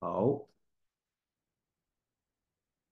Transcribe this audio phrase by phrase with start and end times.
[0.00, 0.46] 好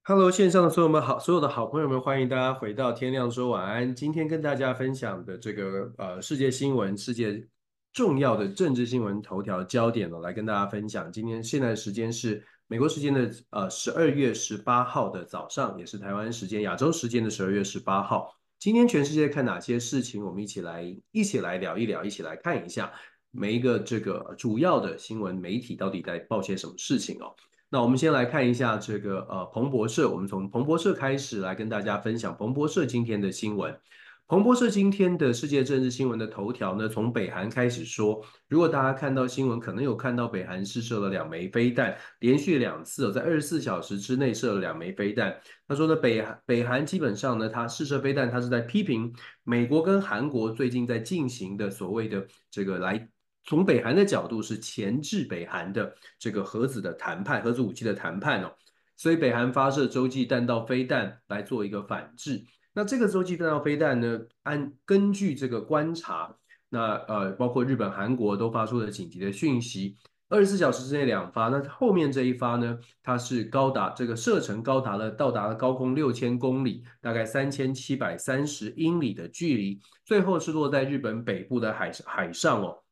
[0.03, 3.95] ，Hello，线上的所有们好，所有的好朋友们，欢迎大家回到天亮说晚安。
[3.95, 7.47] 今天跟大家分享的这个呃世界新闻，世界
[7.93, 11.13] 重要的政治新闻头条焦点呢，来跟大家分享。
[11.13, 18.37] 今天现在的时间是美国时间的呃十二月十八号的早上，也是台湾时间亚洲时间的十二月十八号。
[18.59, 20.25] 今天全世界看哪些事情？
[20.25, 22.93] 我们一起来一起来聊一聊，一起来看一下。
[23.39, 27.35] 每一个这个主要的新闻媒体到底在报些什么事情哦？
[27.69, 33.77] 那我们先来看一下这个呃彭博社，我们从彭博社开始来跟大家分享彭博社今天的新闻。
[34.29, 38.21] 彭博社今天的世界政治新闻的头条呢，从北韩开始说。
[38.49, 45.37] 如果大家看到新闻，可能有看到北韩试射了两枚飞弹，连续两次在二十四小时之内射了两枚飞弹。
[45.69, 49.13] 他说呢，北韩北韩基本上呢，他试射飞弹，他是在批评
[49.45, 53.09] 美国跟韩国最近在进行的所谓的这个来。
[53.47, 58.53] 从北韩的角度是钳制北韩的这个核子的谈判，核子武器的谈判哦，
[58.97, 62.45] 所以北韩发射洲际弹道飞弹来做一个反制。
[62.75, 66.37] 那这个洲际弹道飞弹呢，按根据这个观察，
[66.69, 69.97] 那呃包括日本、韩国都发出了紧急的讯息，
[70.29, 71.49] 二十四小时之内两发。
[71.49, 82.83] 那后面这一发呢，它是高达这个射程高达了到达了高空六千公里，大概三千七百三十英里的距离，最后是落在日本北部的海海上哦。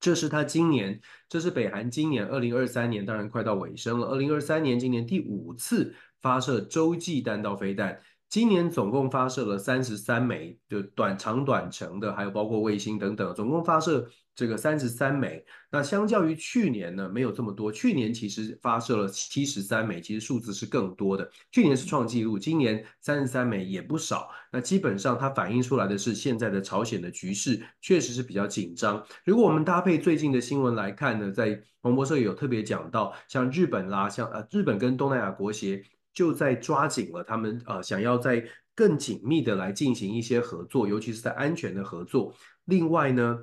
[0.00, 4.06] 这是他今年，这是北韩今年二零二三年，当然快到尾声了。
[4.08, 8.00] 二零二三年今年第五次发射洲际弹道飞弹。
[8.28, 14.06] 今年总共发射了三十三枚，就短长短程的，还有包括卫星等等，总共发射
[14.38, 15.44] 这个三十三枚。
[15.68, 17.72] 那相较于去年呢，没有这么多。
[17.72, 21.28] 去年其实发射了七十三枚，其实数字是更多的。
[21.50, 24.30] 去年是创纪录，今年三十三枚也不少。
[24.52, 29.04] 那基本上它反映出来的是现在的朝鲜的局势确实是比较紧张。
[29.24, 35.82] 如果我们搭配最近的新闻来看呢，在彭博社有特别讲到，像日本啦，像呃日本跟东南亚国协。
[36.14, 38.44] 就在抓紧了，他们呃想要在
[38.74, 42.34] 更紧密的来进行一些合作，尤其是在安全的合作。
[42.64, 43.38] 另外呢，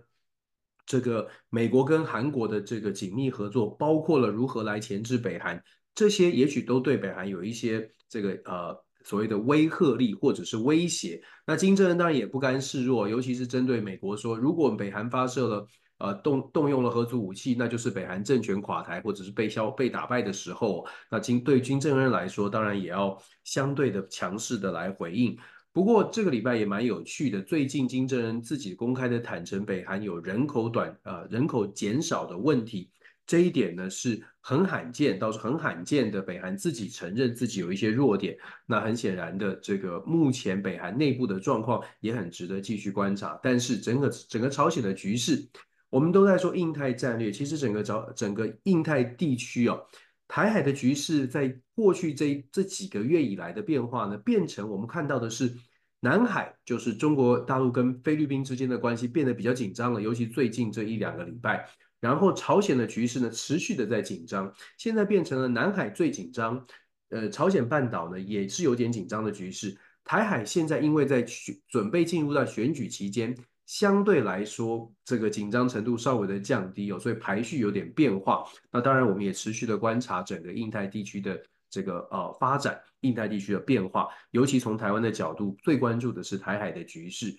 [0.86, 5.62] 这个美国跟韩国的这个紧密合作，包括了如何来钳制北韩，
[5.94, 11.22] 这些也许都对北韩有一些这个呃所谓的威慑力或者是威胁。
[11.46, 15.68] 那金正恩当然也不甘示弱，尤其是针对美国说，如果北韩发射了。
[15.98, 20.86] 呃，动动用了核子武器，那就是北韩政权垮台或者是被消被打败的时候。
[21.10, 25.38] 那金对金正恩来说，当然也要相对的强势的来回应。
[25.76, 32.90] 不过这个礼拜也蛮有趣的，最近金正恩自己公开的坦承，北韩有人口短呃人口减少的问题，
[33.28, 38.38] 这一点呢是很罕见，倒是很罕见的，北韩自己承认自己有一些弱点。
[38.66, 43.38] 那很显然的，这个目前北韩内部的状况也很值得继续观察。
[43.44, 45.46] 但是整个整个朝鲜的局势。
[45.90, 49.80] 我们都在说印太战略，其实整个朝整个印太地区哦，
[50.28, 55.56] 台海的局势在过去这这几个月以来的变化呢，变成我们看到的是
[56.00, 61.68] 南海，就是中国大陆跟菲律宾之间的关系变得比较紧张了，尤其最近这一两个礼拜，
[62.00, 66.66] 然后朝鲜的局势呢持续的在紧张，现在变成了南海最紧张，
[67.10, 71.24] 呃，朝鲜半岛呢也是有点紧张的局势，台海现在因为在
[71.68, 73.36] 准备进入到选举期间。
[73.66, 78.46] 相对来说，这个紧张程度稍微的降低哦，所以排序有点变化。
[78.72, 84.08] 那当然，我们也持续的观察整个印太地区的这个呃发展，印太地区的变化。
[84.32, 87.36] 尤其从台湾的角度，最关注的是台海的局势。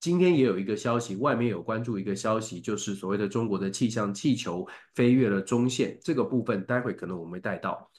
[0.00, 7.90] 今天也有一个消息，外面有关注一个消息，就是所谓的中国的气象气球飞越了中线这个部分，待会可能我们会带到。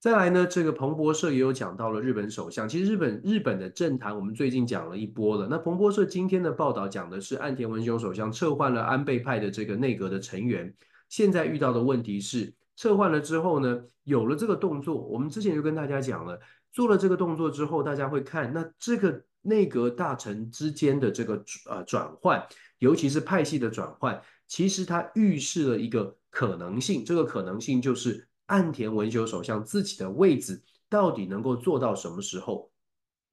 [0.00, 2.68] 再来呢，这个彭博社也有讲到了日本首相。
[2.68, 5.48] 其实日本日本的政坛，我们最近讲了一波了。
[5.50, 10.72] 那彭博社今天的报道讲的是岸田文雄首相撤换了安倍派的这个内阁的成员。
[11.08, 16.38] 现在遇到的问题是，撤换了之后呢，有了这个动作，我们之前就跟大家讲了，
[16.70, 22.40] 做了这个动作之后，大家会看那这个内阁大臣之间的这个呃转换，
[22.78, 28.27] 尤其是派系的转换，其实它预示了一个可能性，这个可能性就是。
[28.48, 32.70] 岸田文雄首相自己的位置到底能够做到什么时候？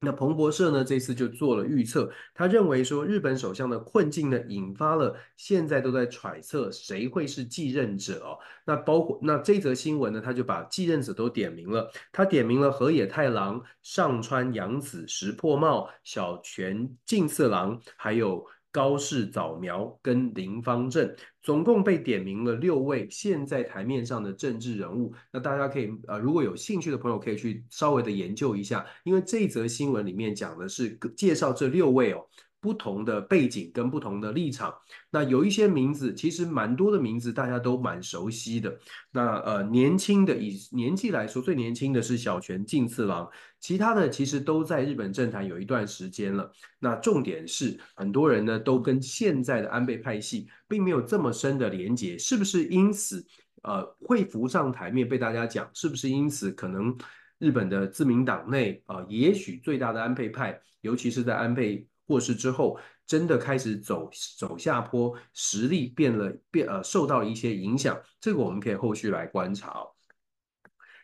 [0.00, 8.38] 那彭博社呢，这次就做了预测，他认为说日本首相的困境呢，引发了现在都在揣测谁会是继任者哦。
[8.66, 18.46] 那包括那这则新闻呢，他就把继任者都点名了，他点名了河野太郎、上川阳子、石破茂、小泉进次郎，还有。
[18.76, 21.10] 高市早苗跟林方正，
[21.42, 25.14] 总共被点名了六位现在台面上的政治人物。
[25.32, 32.20] 那大家可以呃，如果有兴趣的朋友，可以去稍微的研究一下，因为这一则新闻里面讲的是介绍这六位哦。
[32.66, 34.74] 不同的背景跟不同的立场，
[35.08, 38.76] 那有一些名字，其实蛮多的名字大家都蛮熟悉的。
[39.12, 43.30] 那呃，年轻的以年纪来说，最年轻的是小泉进次郎，
[43.60, 46.50] 其他的其实都在日本政坛有一段时间了。
[46.80, 53.24] 那重点是，很多人呢都跟现在的安倍派系并没有这么深的连结，是不是因此
[53.62, 55.70] 呃会浮上台面被大家讲？
[55.72, 56.98] 是不是因此可能
[57.38, 61.86] 日本的自民党内啊、也许最大的安倍派，尤其是在安倍。
[62.06, 64.08] 过世之后，真的开始走
[64.38, 68.00] 走下坡，实力变了，变呃受到一些影响。
[68.20, 69.90] 这个我们可以后续来观察哦。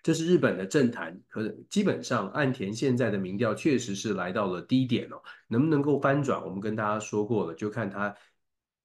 [0.02, 5.22] 这是日本的政坛，可基本上岸田现在的民调确实是来到了低点哦。
[5.48, 6.44] 能不能够翻转？
[6.44, 8.12] 我们跟大家说过了，就看他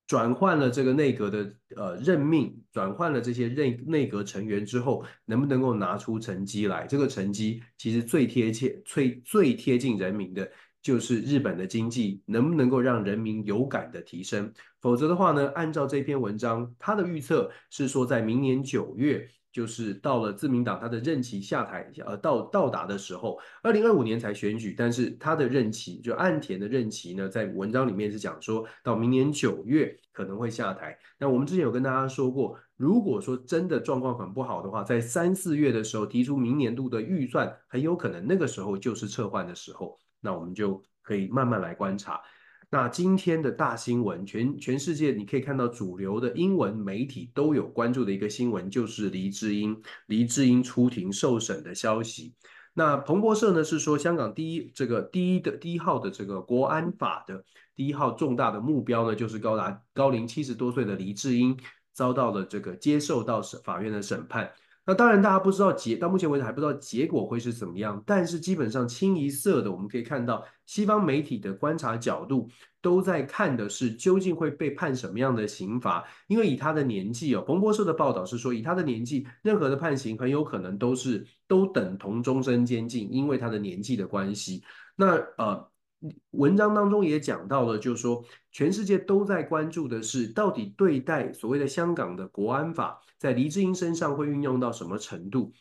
[0.06, 6.86] 转换了这个内阁的呃任命，转换了这些内内阁成员之后，能不能够拿出成绩来？
[6.86, 10.48] 这个成绩其实最贴切、最最贴近人民的。
[10.81, 30.97] 就是日本的经济能不能够让人民有感的提升，否则的话呢，按照这篇文章，他的预测是说，在明年九月，就是到了自民党他的任期下台，呃，到到达的时候，二零二五年才选举，但是他的任期就岸田的任期呢，在文章里面是讲说到明年九月可能会下台。
[31.19, 39.97] 那我们之前有跟大家说过，如果说真的状况很不好的话，在三四月的时候提出明年度的预算，很有可能那个时候就是撤换的时候。
[40.27, 42.19] 那我们就可以慢慢来观察。
[42.69, 52.33] 那今天的大新闻，全全世界你可以看到主流的英文媒体都有关注的一个新闻，就是黎智英，黎智英出庭受审的消息。
[52.74, 57.41] 那彭博社呢是说，香港第一这个第一的第一号的这个国安法的
[57.74, 61.57] 第一号重大的目标呢，就是高达高龄七十多岁的黎智英
[61.94, 64.51] 遭到了这个接受到审法院的审判。
[64.88, 72.48] 那当然，大家不知道结到目前为止还不知道结果会是怎么样，但是基本上清一色的，我们可以看到西方媒体的观察角度
[72.81, 84.63] 都在看的是究竟会被判什么样的刑罚，因为以他的年纪哦，彭博社的报道是说，以他的年纪，任何的判刑很有可能都是都等同终身监禁，因为他的年纪的关系。
[84.95, 85.69] 那呃。
[86.32, 95.52] 文章当中也讲到了，就是说，全世界都在关注的是，到底对待所谓的香港的国安法，在黎智英身上会运用到什么程度？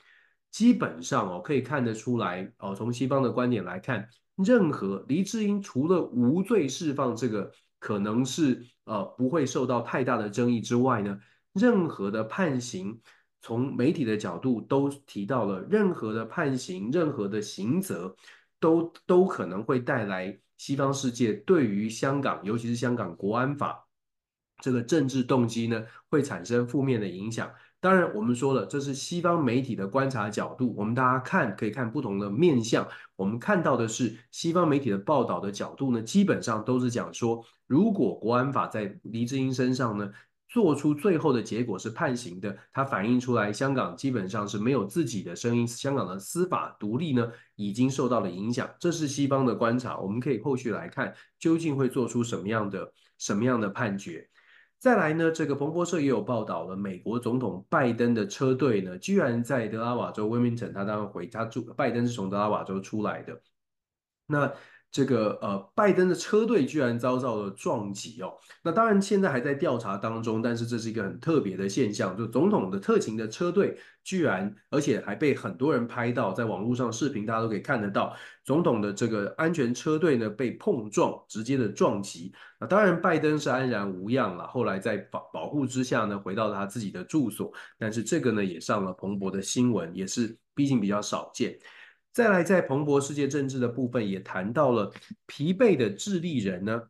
[0.50, 11.18] 基本上哦，可以看得出来哦，从西方的观点来看，任何黎智英除了无罪释放这个可能是呃不会受到太大的争议之外呢，
[11.54, 13.00] 任何的判刑，
[13.40, 18.14] 从媒体的角度都提到了，任何的判刑，任何的刑责。
[18.60, 23.86] 都都可能会带来西方世界对于香港，尤其是香港国安法
[24.62, 27.50] 这个政治动机呢，会产生负面的影响。
[27.78, 32.88] 当然，我们说了，这是西方媒体的观察角度，我们大家看可以看不同的面向。
[33.14, 40.10] 我们看到的是西方媒体的报道的角度呢，基本上都是讲说，如果国安法在黎智英身上呢。
[40.56, 54.26] 做出最后的结果是判刑的，它反映出来香港基本上是没有自己的声音，香港的司法独立呢已经受到了影响，这是西方的观察，我们可以后续来看究竟会做出什么样的什么样的判决。
[54.78, 63.38] 再来呢，这个彭博社也有报道了，美国总统拜登的车队呢，居然在德拉瓦州温明城，他当然回他住，拜登是从德拉瓦州出来的，
[64.26, 64.50] 那
[64.90, 68.32] 这个呃，拜登的车队居然遭到了撞击哦。
[68.62, 82.32] 那当然现在还在调查当中，但是这是一个很特别的现象，就总统的特勤的车队居然，而且还被很多人拍到，在网络上视频大家都可以看得到，总统的这个安全车队呢被碰撞，直接的撞击。
[82.58, 87.52] 那当然拜登是安然无恙了，后来在保保护之下呢，回到他自己的住所。
[87.78, 91.58] 但是这个呢也上了彭博的新闻，也是毕竟比较少见。
[92.16, 94.90] 再来，在蓬勃世界政治的部分也谈到了
[95.26, 96.80] 疲惫的智利人呢，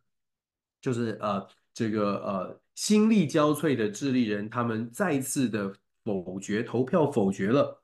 [0.81, 7.83] 就是呃这个呃心力交瘁的智利人，他们再次的否决投票否决了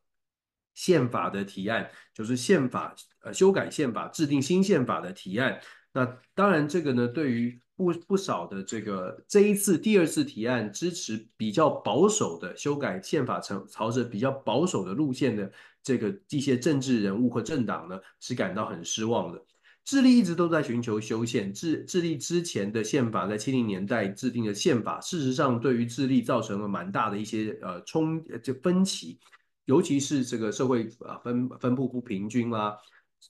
[0.75, 5.61] 宪法的提案，就是宪法呃修改宪法制定新宪法的提案。
[5.93, 6.07] 那
[6.37, 15.51] 当然这个呢对于不不少的这个这一次第二次提案支持比较保守的修改宪法朝朝着比较保守的路线的。
[15.83, 19.45] 这个一些政治人物和政党呢，是感到很失望的。
[19.85, 29.19] 智利一直都在寻求修宪，智智利之前的宪法在七零年代制定的宪法，事实上对于智利造成了蛮大的一些呃冲就分歧，
[29.65, 32.77] 尤其是这个社会啊分分布不平均啦，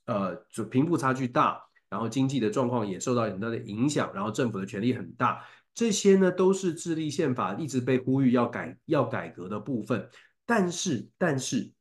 [0.05, 5.43] 呃就贫富差距大，然后经济的状况也受到很大的影响，然后政府的权力很大，
[5.75, 10.07] 这些呢都是智利宪法一直被呼吁要改要改革的部分，
[10.45, 11.73] 但是但是。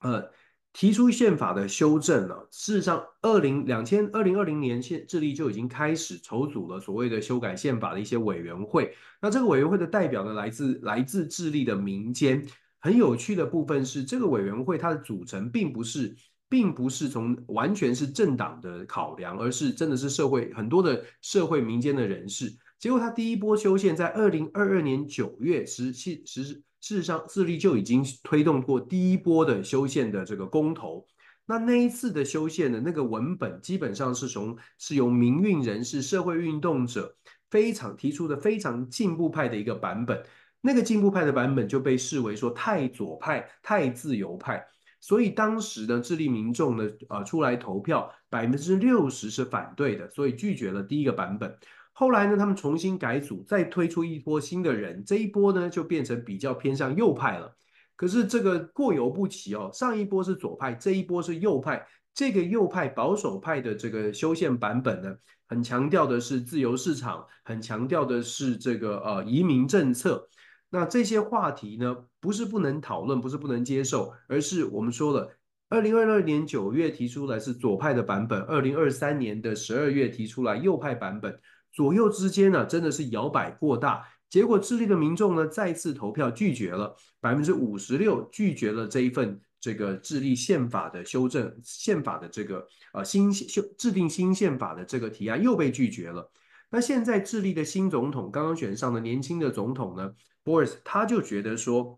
[0.00, 0.30] 呃，
[0.72, 8.94] 提出宪法的修正呢，事实上，二零两千二零二零年，现智利就已经开始筹组了所谓的修改宪法的一些委员会。
[9.20, 12.46] 那这个委员会的代表呢，来自来自智利的民间。
[12.80, 16.14] 很有趣的部分是，这个委员会它的组成并不是，
[16.48, 22.56] 并不是从完全是政党的考量，而是真的是社会很多的社会民间的人士。
[22.78, 26.62] 结果，他第一波修宪在二零二二年九月实实实。
[26.80, 31.04] 事实上，智利就已经推动过第一波的修宪的这个公投。
[31.44, 37.16] 那那一次的修宪的那个文本，基本上是从是由民运人士、社会运动者
[37.50, 40.22] 非常提出的非常进步派的一个版本。
[40.60, 44.64] 那个进步派的版本就被视为说太左派、太自由派。
[45.00, 51.56] 所以当时呢，智利民众呢，呃，出来投票，百分之六十是反对的，所以拒绝了第一个版本。
[51.98, 57.52] 后来呢，他们重新改组，再推出一波新的人，这一波呢就变成比较偏向右派了。
[57.96, 61.84] 可是这个过犹不及哦，上一波是左派，这一波是右派。
[62.14, 65.12] 这个右派保守派的这个修宪版本呢，
[65.48, 70.28] 很强调的是自由市场，很强调的是这个呃移民政策。
[70.70, 75.36] 那这些话题呢，不是不能讨论，不是不能接受，而是我们说了，
[75.68, 81.36] 二零二二年九月提出来是左派的版本，二零二三年的十二月提出来右派版本。
[81.78, 96.28] 左右之间呢，真的是摇摆过大，结果智利的民众呢再次投票拒绝了，百分之五十六拒绝了这一份这个智利宪法的修正，宪法的这个呃新修制定新宪法的这个提案又被拒绝了。
[96.68, 100.12] 那现在智利的新总统刚刚选上的年轻的总统呢
[100.44, 101.96] ，Boris 他就觉得说，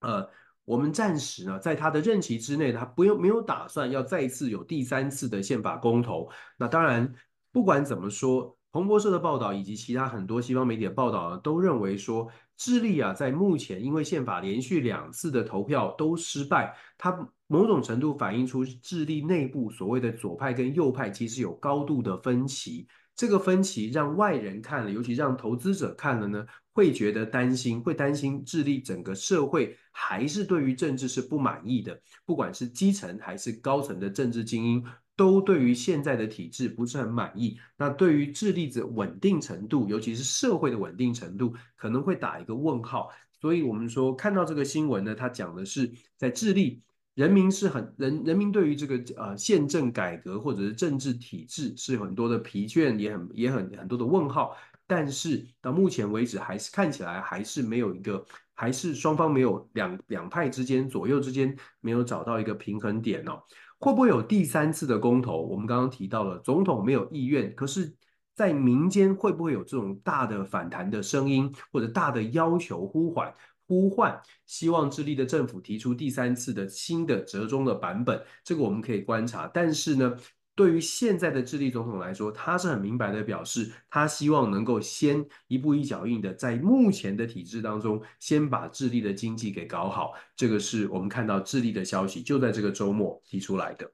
[0.00, 0.26] 呃，
[0.64, 6.30] 我们暂时呢在他的任期之内，他不用没有打算要再次有第三次的宪法公投。
[6.56, 7.12] 那当然，
[7.52, 8.56] 不管怎么说。
[8.72, 12.26] 彭博社的报道以及其他很多西方媒体的报道呢，都认为说，
[12.56, 22.88] 智利啊，在目前因为宪法连续两次的投票都失败，它某种程度反映出智利内部所谓的左派跟右派其实有高度的分歧。
[23.14, 34.82] 这个分歧让外人看了，尤其让投资者看了呢，会觉得担心，会担心智利整个社会还是对于政治是不满意的，不管是基层还是高层的政治精英。
[35.22, 43.08] 都对于现在的体制不是很满意，那对于智利的稳定程度，尤其是社会的稳定程度，可能会打一个问号。
[43.40, 46.82] 所以，我们说看到这个新闻呢，它讲的是在智利，
[47.14, 54.56] 人民是很人人民对于这个呃宪政改革或者是政治体制是很多的疲倦，也很也很很多的问号。
[54.88, 63.40] 但是到目前为止，还是看起来还是没有一个，还是双方没有两两派之间左右之间没有找到一个平衡点哦。
[63.82, 65.42] 会不会有第三次的公投？
[65.42, 67.92] 我们刚刚提到了总统没有意愿，可是，
[68.32, 73.34] 在民间会不会有这种大的反弹的声音，或者大的要求呼唤、
[73.66, 78.22] 呼唤，希望智利的政府提出第三次的新的折中的版本？
[78.44, 79.50] 这个我们可以观察。
[79.52, 80.16] 但是呢，
[80.54, 90.12] 对于现在的智利总统来说，他是很明白的表示，他希望能够先一步一脚印的，在目前的体制当中，先把智利的经济给搞好。
[90.36, 93.90] 这个是我们看到智利的消息，就在这个周末提出来的。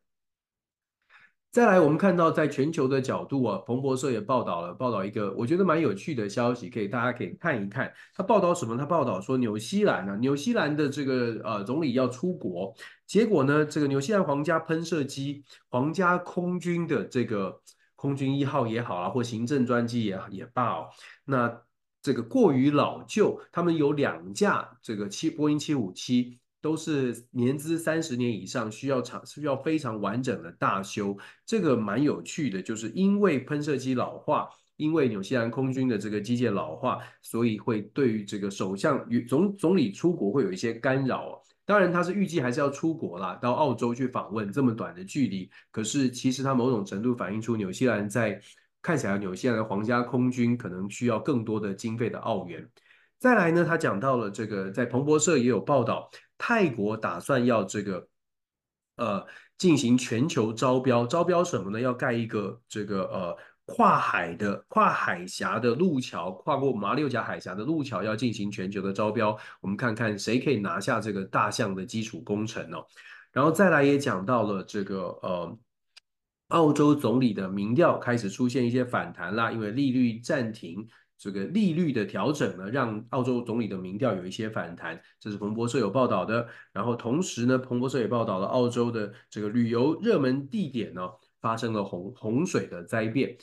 [1.59, 7.93] 再来，我们看到在全球的角度啊，彭博社也报道了，报道一个我觉得蛮有趣的消息，可以大家可以看一看。
[8.15, 8.77] 他报道什么？
[8.77, 12.73] 他报道说，纽西兰、啊，纽西兰的这个呃总理要出国，
[13.09, 17.61] 结果呢，这个纽西兰皇家喷射机、皇家空军的这个
[17.97, 20.87] 空军一号也好啊，或行政专机也也罢哦，
[21.25, 21.61] 那
[22.01, 26.39] 这个过于老旧，他们有两架这个七波音七五七。
[26.61, 41.41] 都是年资三十年以上，需要长需要非常完整的大修，这个蛮有趣的，就是因为喷射机老化，因为纽西兰空军的这个机械老化，所以会对于这个首相与总总理出国会有一些干扰。
[41.65, 45.51] 当然，他是预计还是要出国啦，到澳洲去访问这么短的距离。
[45.71, 48.41] 可是其实他某种程度反映出纽西兰在
[48.81, 52.67] 看起来，纽西兰皇家空军可能需要更多的经费的澳元。
[53.19, 58.09] 再来呢，他讲到了这个，在彭博社也有报道，泰国打算要这个，
[58.97, 59.27] 呃，
[59.59, 61.81] 进行全球招标，招标什么呢？
[61.81, 69.37] 要盖一个这个呃跨海的跨海峡的路桥，跨过马六甲海峡的路桥，要进行全球的招标。
[69.61, 72.87] 我们看看谁可以拿下这个大项的基础工程哦。
[73.33, 75.59] 然后再来也讲到了这个呃，
[76.49, 80.89] 澳洲总理的民调开始出现一些反弹啦，因为利率暂停。
[81.19, 86.47] 这个利率的调整呢，让澳洲总理的民调有一些反弹，这是彭博社有报道的。
[86.73, 91.11] 然后同时呢，彭博社也报道了澳洲的这个旅游热门地点呢，
[91.41, 93.37] 发生了洪洪水的灾变，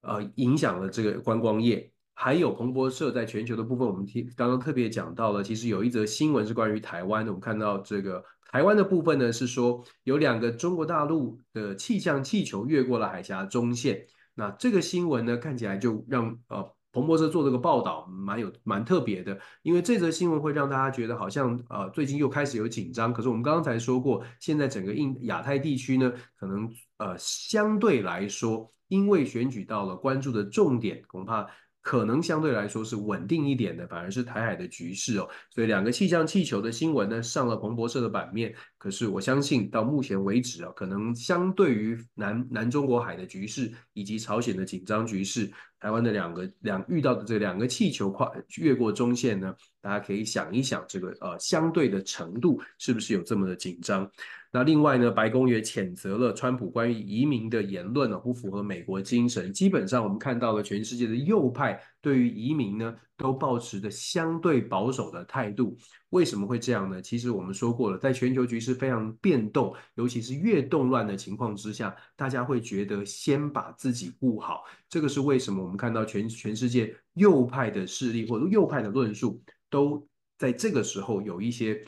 [0.00, 1.92] 呃，影响了这个观光业。
[2.14, 7.30] 还有彭博社在全球的部分，我们听刚刚特别讲到了，其实有一则新闻是关于台湾的。
[7.30, 14.06] 我们看到这个台湾的部分呢，是说有两个中国大陆的气象气球越过了海峡中线。
[14.32, 16.74] 那这个新闻呢，看起来就让呃。
[16.96, 23.12] 彭博社做这个报道蛮有蛮特别的，因为这则新闻会让大家觉得好像呃最近又开始有紧张。
[23.12, 26.10] 可是我们刚才说过，现在整个印亚太地区呢，
[26.40, 31.46] 可能呃相对来说，因为选举到了关注的重点，恐怕。
[31.82, 35.28] 可能相对来说是稳定一点的，反而是台海的局势哦。
[35.54, 38.52] 所以两个气象气球的新闻呢，上了彭博社的版面。
[38.76, 45.48] 可是我相信到目前为止啊，可能相对于南南中国海的局势以及朝鲜的紧张局势，
[45.80, 54.10] 台湾的两个两遇到的这两个气球跨越过中线呢，大家可以想一想，这个呃相对的程度是不是有这么的紧张？
[54.50, 59.52] 那另外呢，白宫也谴责了川普关于移民的言论呢，不符合美国精神。
[59.52, 65.76] 基本上，我们看到了全世界的右派对于移民呢，都抱持着相对保守的态度。
[66.10, 67.02] 为什么会这样呢？
[67.02, 74.62] 其实我们说过了，在全球局势非常变动，尤其是越动乱的情况之下，大家会觉得先把自己顾好。
[74.88, 80.06] 这个是为什么我们看到全全世界右派的势力或者右派的论述都
[80.38, 81.84] 在这个时候有一些。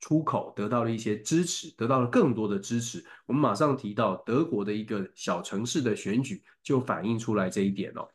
[0.00, 3.04] 出口得到了一些支持，得到了更多的支持。
[3.26, 8.08] 我们马上提到德国的一个小城市的选举，就反映出来这一点哦。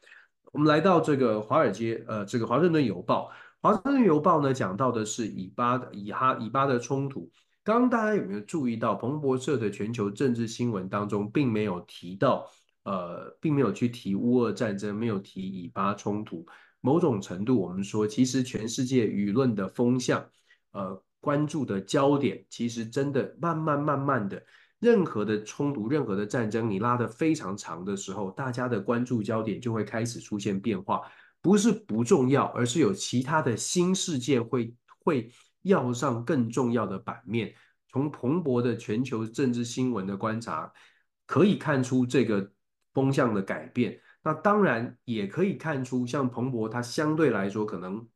[0.56, 7.30] 我们来到这个华尔街，呃，这个华盛顿邮报，华盛顿邮报呢讲到的是以巴的以哈以巴的冲突。
[7.62, 12.48] 刚刚大家有没有注意到，彭博社的全球政治新闻当中，并没有提到，
[12.86, 16.46] 呃，并没有去提乌俄战争，没有提以巴冲突。
[16.80, 20.26] 某种程度，我们说，其实全世界舆论的风向，
[20.72, 21.04] 呃。
[21.22, 24.40] 关注的焦点其实真的慢慢慢慢的，
[24.86, 31.02] 任何的冲突、任何的战争，你拉得非常长的时候，大家的关注焦点就会开始出现变化。
[31.42, 35.32] 不是不重要，而是有其他的新事件会会
[35.64, 37.56] 要上更重要的版面。
[37.90, 40.72] 从彭博的全球政治新闻的观察，
[41.26, 42.52] 可以看出这个
[42.94, 44.00] 风向的改变。
[44.24, 48.08] 那当然也可以看出，像彭博它相对来说可能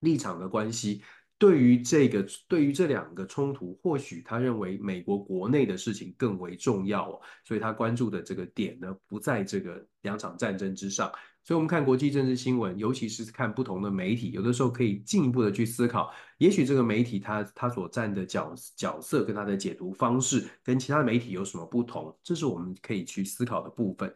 [0.00, 1.02] 立场的关系。
[1.42, 11.10] 对于这个，对于这两个冲突，或许他认为美国国内的事情更为重要哦，所以他关注的这个点呢，不在这个两场战争之上。
[11.42, 24.14] 所以，我们看国际政治新闻，尤其是看不同的媒体，有的时候可以进一步的去思考，也许这个媒体他他所占的角角色跟他的解读方式，跟其他媒体有什么不同，这是我们可以去思考的部分。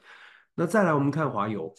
[0.55, 1.75] 那再来，我们看华邮，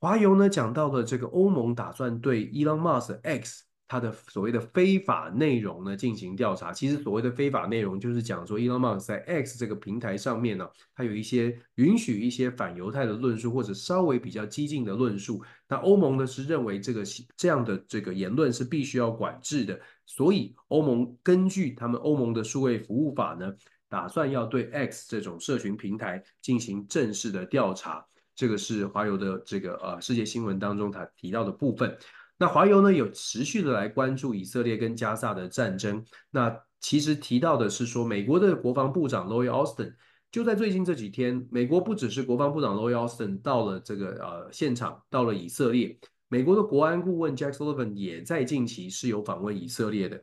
[0.00, 3.64] 华邮呢讲到了这个欧盟打算对 Elon Musk X。
[3.88, 15.40] 他的所谓的非法内容呢进行调查，其实所谓的非法内容就是讲说，Elon Musk 在 X 这个平台上面呢，他有一些允许一些反犹太的论述，或者稍微比较激进的论述。
[15.68, 17.04] 那欧盟呢是认为这个
[17.36, 23.52] 这样的这个言论是必须要管制的，所以欧盟根据他们欧盟的数位服务法呢，
[23.88, 28.04] 打算要对 X 这种社群平台进行正式的调查。
[28.34, 31.96] 这个是华邮的这个呃世界新闻当中他提到的部分。
[32.38, 36.04] 那华邮呢有持续的来关注以色列跟加萨的战争。
[36.30, 39.94] 那其实提到的是说，美国的国防部长 Lloyd Austin
[40.30, 50.22] 就在最近这几天，美国不只是国防部长 Lloyd Austin 到了这个呃现场，到了以色列，美国的国安顾问 Jack Sullivan 也在近期是有访问以色列的。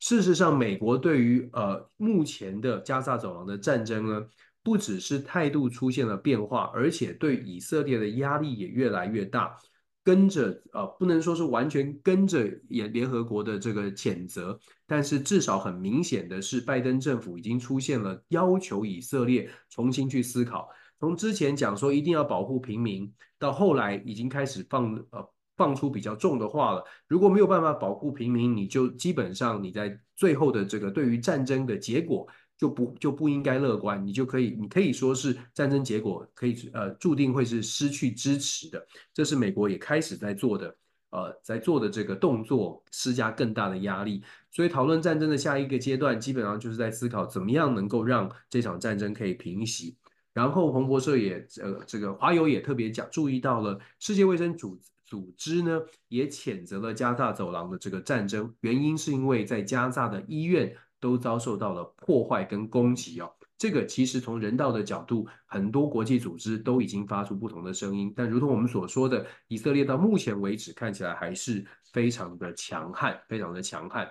[0.00, 4.26] 事实上，美国对于呃目前的加萨走廊的战争呢，
[4.62, 9.56] 不只是态度出现了变化，而且对以色列的压力也越来越大。
[10.04, 20.68] 跟着呃，不能说是完全跟着联联合国的这个谴责，但是至少很明显的是，拜登政府已经出现了要求以色列重新去思考。
[21.00, 26.84] 从之前讲说一定要保护平民，到后来已经开始放呃放出比较重的话了。
[27.08, 32.28] 如果没有办法保护平民，你就基本上你在最后的这个对于战争的结果。
[32.56, 40.76] 就不就不应该乐观，你就可以，你可以说是战争结果可以呃注定会是失去支持的，这是美国也开始在做的，
[41.10, 44.22] 呃，在做的这个动作，施加更大的压力。
[44.52, 49.96] 所以讨论战争的下一个阶段，基本上就是在思考怎么样能够让这场战争可以平息。
[50.32, 60.76] 然后彭博社也呃这个华友也特别讲注意到了，世界卫生组组织呢也谴责了加萨走廊的这个战争，原因是因为在加萨的医院。
[61.04, 68.10] 都遭受到了破坏跟攻击哦，这个其实从人道的角度，很多国际组织都已经发出不同的声音。
[68.16, 71.62] 但如同我们所说的，以色列到目前为止看起来还是
[71.92, 74.10] 非常的强悍，非常的强悍。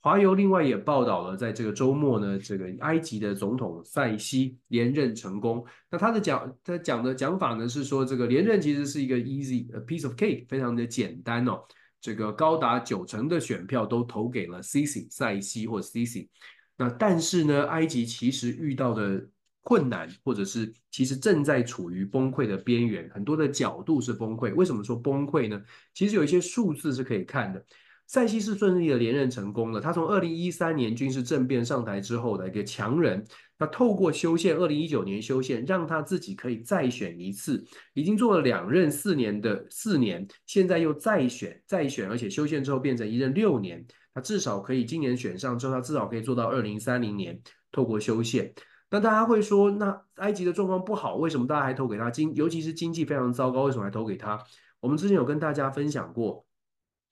[0.00, 5.64] 华邮另外也报道了，在这个周末呢，这个埃及的总统塞西连任成功。
[5.90, 11.64] 那他的讲，他讲的讲法呢是说，这个连任其实是一个 easy a piece of cake，非常的简单哦。
[12.00, 16.28] 这个高达九成的选票都投给了 Sisi 塞西或 Sisi，
[16.76, 19.28] 那但是呢，埃及其实遇到的
[19.62, 24.54] 困难，或者是其实正在处于崩溃的边缘，很多的角度是崩溃。
[24.54, 25.60] 为什么说崩溃呢？
[25.92, 27.64] 其实有一些数字是可以看的。
[28.08, 33.24] 塞西是顺利的连任成功了，他从二零一三年军事政变上台之后的一个强人。
[33.58, 47.40] 那透过修宪，二零一九年修宪，让他自己可以再选一次，已经做了两任四年的四年，现在又再选再选，而且修宪之后变成一任六年，他至少可以今年选上之后，他至少可以做到二零三零年。
[47.70, 48.50] 透过修宪，
[48.90, 52.10] 那大家会说，那埃及的状况不好，为什么大家还投给他？
[52.10, 54.42] 经尤其是经济非常糟糕，为什么还投给他？
[54.80, 56.46] 我们之前有跟大家分享过，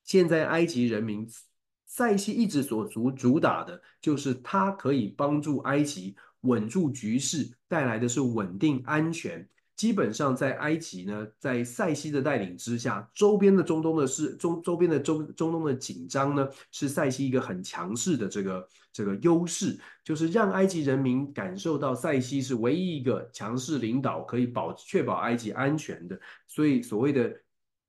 [0.07, 1.29] 现在埃及人民
[1.85, 6.17] 塞西一直所主主打的就是他可以帮助埃及。
[6.43, 9.49] 稳住局势带来的是稳定安全。
[9.75, 26.17] 基本上在埃及呢，在塞西的带领之下，周边的中东的是中周边的中中东的紧张呢，是塞西一个很强势的这个这个优势，就是让埃及人民感受到塞西是唯一一个强势领导，可以保确保埃及安全的。
[26.47, 27.35] 所以所谓的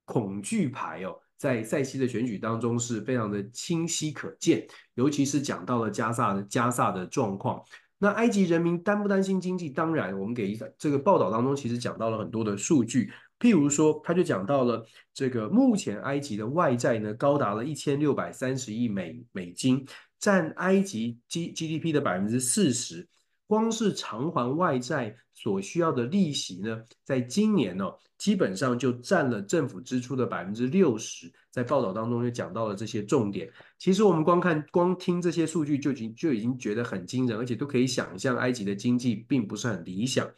[0.04, 7.62] 恐惧牌哦，在塞西的选举当中是非常的清晰可见，尤其是讲到了加萨的加萨的状况。
[8.00, 9.70] 那埃及人民担不担心经济？
[9.70, 13.10] 当然，我们给这个报道当中，其实讲到了很多的数据。
[13.40, 19.86] 譬如说，他就讲到了这个目前埃及的外债呢，高达了一千六百三十亿美美金，
[20.18, 23.08] 占埃及 G GDP 的百分之四十。
[23.48, 31.32] 光是偿还外债所需要的利息呢，在今年呢、基本上就占了政府支出的百分之六十。
[31.50, 33.50] 在报道当中就讲到了这些重点。
[33.78, 40.30] 其实我们光看、光听这些数据就已经就已经觉得很惊人，而且都可以想象埃及的经济并不是很理想。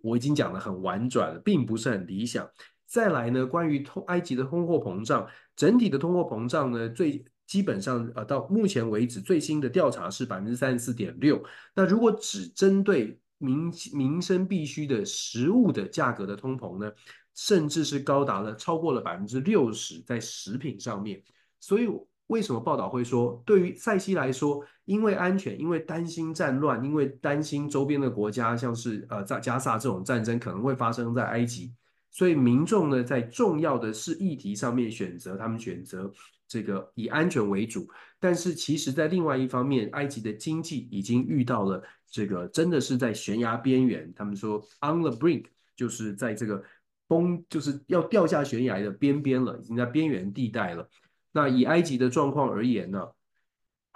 [0.00, 2.48] 我已经讲得很婉转了，并不是很理想。
[2.86, 11.42] 再来呢，关于通埃及的通货膨胀，整体的通货膨胀呢，最基本上呃到目前为止最新的调查是百分之三十四点六。
[11.74, 16.92] 那如果只针对民民生必需的食物的价格的通膨呢？
[17.40, 21.22] 甚至是高达了超过了百分之六十在食品上面，
[21.60, 21.88] 所以
[22.26, 31.72] 为什么报道会说，对于塞西来说，因为安全，因为担心战乱，因为担心周边的国家像是呃在加萨这种战争可能会发生在埃及，
[32.10, 36.12] 所以民众呢在重要的是议题上面选择，他们选择
[36.46, 37.88] 这个以安全为主。
[38.18, 45.44] 但是其实在另外一方面，埃及的经济已经遇到了这个真的是在悬崖边缘，他们说 on the brink，
[45.76, 46.62] 就是在这个。
[47.10, 50.86] 崩就是要掉下悬崖的边边了，已经在边缘地带了。
[51.32, 53.02] 那以埃及的状况而言呢，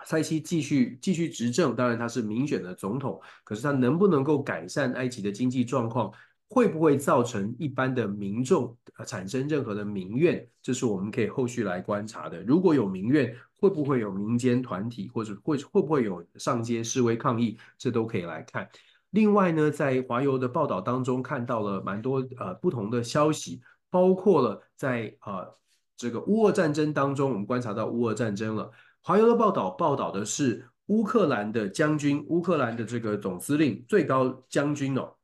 [0.06, 6.10] 塞西继续继续执政，当然他是民选的总统，可是他能不能够改善埃及的经济状况，
[6.52, 12.42] 会不会造成一般的民众产生任何的民怨，这是我们可以后续来观察的。
[12.42, 18.68] 如果有民怨，会不会有民间团体，或者会会不会有上街示威抗议，这都可以来看。
[19.12, 25.56] 另外呢，在华邮的报道当中看到了蛮多呃不同的消息，包括了在呃
[25.96, 28.70] 这个乌俄战争当中，我们观察到乌俄战争了。
[29.00, 35.14] 华邮的报道报道的是乌克兰的将军，乌克兰的这个总司令最高将军哦，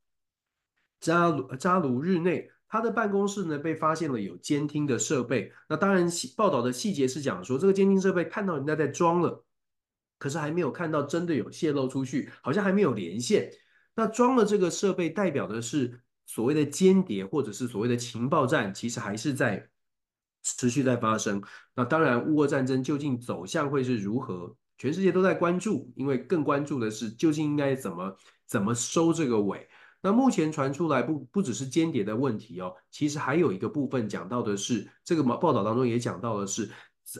[1.01, 5.53] 扎卢扎卢日内，他的办公室呢被发现了有监听的设备。
[5.69, 9.45] 那当然，报道的细节是讲说，这个监听设备看到人家在装了，
[10.19, 13.51] 可是还没有看到真的有泄露出去，好像还没有连线。
[13.95, 19.69] 那装了这个设备，代表的是所谓的间谍或者是所谓的情报战，其实还是在
[20.43, 21.43] 持续在发生。
[21.75, 29.68] 那当然，乌俄战争究竟走向会是如何，全世界都在关注，因为更关注的是究竟应该怎么怎么收这个尾。
[30.01, 36.71] 那目前传出来不不只是间谍的问题哦，其实还有一个部分讲到的是，这个报道当中也讲到的是，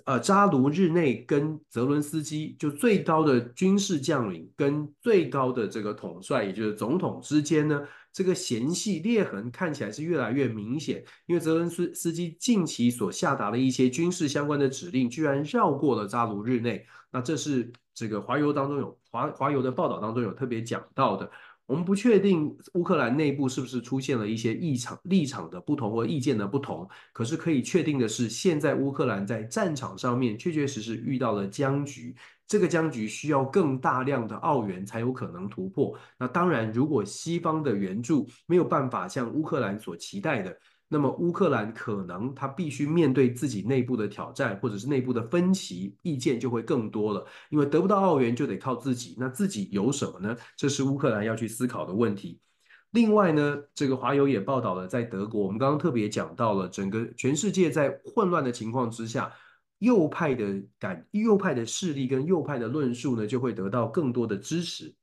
[0.05, 21.29] 呃，扎卢日内跟泽伦斯基就最高的军事将领跟最高的这个统帅，也就是总统之间呢，这个嫌隙裂痕看起来是越来越明显，因为泽伦斯斯基近期所下达的一些军事相关的指令，居然绕过了扎卢日内，那这是这个华邮当中有华华邮的报道当中有特别讲到的。
[21.69, 35.95] 我们不确定乌克兰内部是不是出现了一些异常立场的不同或意见的不同，可是可以确定的是，现在乌克兰在战场上面确确实实遇到了僵局，这个僵局需要更大量的澳元才有可能突破。
[36.19, 40.59] 那当然，如果西方的援助没有办法像乌克兰所期待的。
[40.91, 47.27] 那么乌克兰可能他必须面对自己内部的挑战，或者是内部的分歧，意见就会更多了。
[47.51, 49.15] 因为得不到奥援，就得靠自己。
[49.19, 50.35] 那自己有什么呢？
[50.57, 52.41] 这是乌克兰要去思考的问题。
[52.93, 59.31] 另外呢，这个华邮也报道了，在德国，我们刚刚特别讲到了，整个全世界在混乱的情况之下，
[59.81, 64.95] 右派的感、右派的势力跟右派的论述呢，就会得到更多的支持。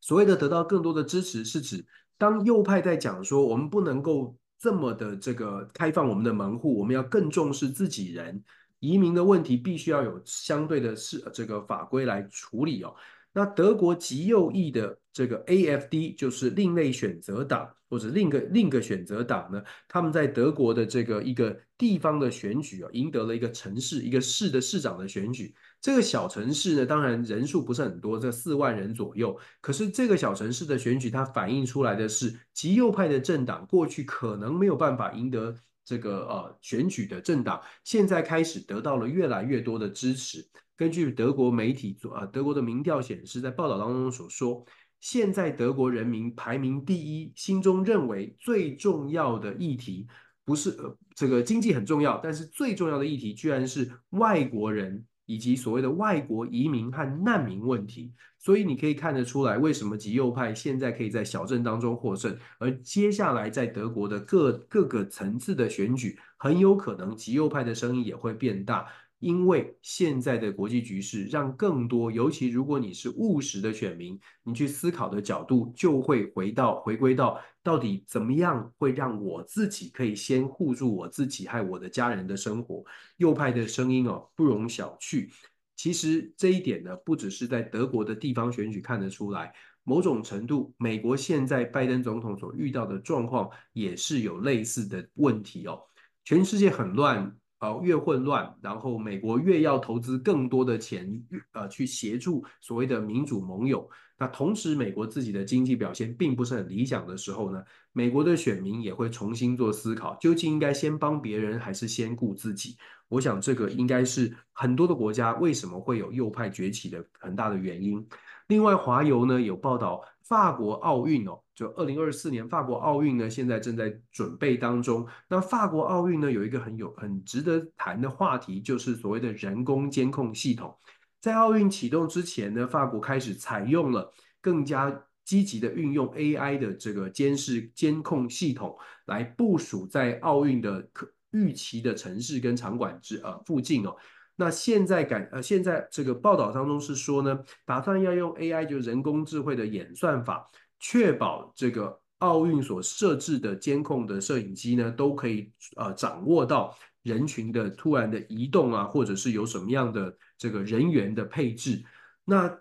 [0.00, 1.84] 所谓的得到更多的支持，是指
[2.16, 4.36] 当右派在讲说，我们不能够。
[4.58, 8.42] 这么的这个开放我们的门户，我们要更重视自己人
[8.80, 12.94] 移民的问题，必须要有相对的是这个法规来处理哦。
[13.32, 25.54] 那德国极右翼的这个 AFD 就是另类选择党，或者另个另个选择党呢，他们在德国的这个一个地方的选举啊，赢得了一个城市一个市的市长的选举。
[25.80, 29.38] 这个小城市呢，当然人数不是很多，这四万人左右。
[29.60, 40.44] 可是这个小城市的选举，它反映出来的是极右派的政党过去可能没有办法赢得这个呃选举的政党，现在开始得到了越来越多的支持。
[40.76, 44.64] 根据德国媒体做啊，德国的民调显示，在报道当中所说，
[44.98, 50.08] 现在德国人民排名第一，心中认为最重要的议题
[50.44, 55.04] 不是呃这个经济很重要，但是最重要的议题居然是外国人。
[55.28, 68.86] 以及所谓的外国移民和难民问题，所以你可以看得出来，为什么极右派现在可以在小镇当中获胜，而接下来在德国的各各个层次的选举，很有可能极右派的声音也会变大。
[69.20, 82.84] 因为现在的国际局势，让更多，尤其如果你是务实的选民，你去思考的角度就会回到回归到到底怎么样会让我自己可以先护住我自己和我的家人的生活。
[83.16, 85.28] 右派的声音哦，不容小觑。
[85.74, 89.52] 其实这一点呢，不只是在德国的地方选举看得出来，
[89.82, 95.80] 某种程度，美国现在拜登总统所遇到的状况也是有类似的问题哦。
[96.24, 97.36] 全世界很乱。
[97.60, 103.88] 呃，越混乱，然后美国越要投资更多的钱，呃，去协助所谓的民主盟友。
[104.16, 112.76] 那同时，美国自己的经济表现并不是很理想的时候呢，美国的选民也会重新做思考，究竟应该先帮别人，还是先顾自己？
[113.08, 118.04] 我想，这个应该是很多的国家为什么会有右派崛起的很大的原因。
[118.48, 120.02] 另外，华邮呢有报道。
[120.28, 125.04] 法国奥运哦，就二零二四年法国奥运呢，现在正在准备当中。
[125.28, 130.72] 那法国奥运呢，有一个很有很值得谈的话题，就是所谓的人工监控系统。
[131.20, 134.08] 在奥运启动之前呢，法国开始采用了
[134.40, 143.96] 更加积极的运用 AI 的这个监视监控系统，来部署在奥运的可预期的城市跟场馆之呃附近哦。
[144.36, 150.46] 那现在感呃，现在这个报道当中是说呢，打算要用 AI，就人工智慧的演算法，
[150.78, 161.84] 确保这个奥运所设置的监控的摄影机呢，都可以呃掌握到人群的突然的移动啊，或者是有什么样的这个人员的配置。
[162.24, 162.52] 那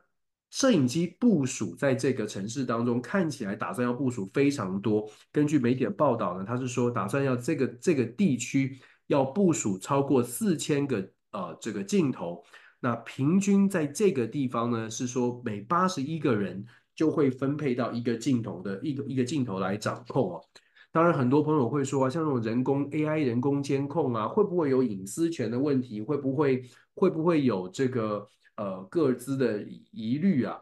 [0.50, 5.10] 摄影机部署在这个城市当中，看起来打算要部署非常多。
[5.32, 11.10] 根据媒体的报道呢，他是说打算要这个这个地区要部署超过四千个。
[11.32, 12.42] 呃，这个镜头，
[12.80, 16.66] 那平均在这个地方呢，是说每八十一个人
[16.98, 20.42] 就会分配到一个镜头的一个一个镜头来掌控哦。
[20.92, 26.02] 当然，很多朋友会说啊，像这种人工 AI 人工监控啊，会不会有隐私权的问题？
[26.02, 26.64] 会不会
[26.96, 30.58] 会不会有这个呃各自的疑虑啊，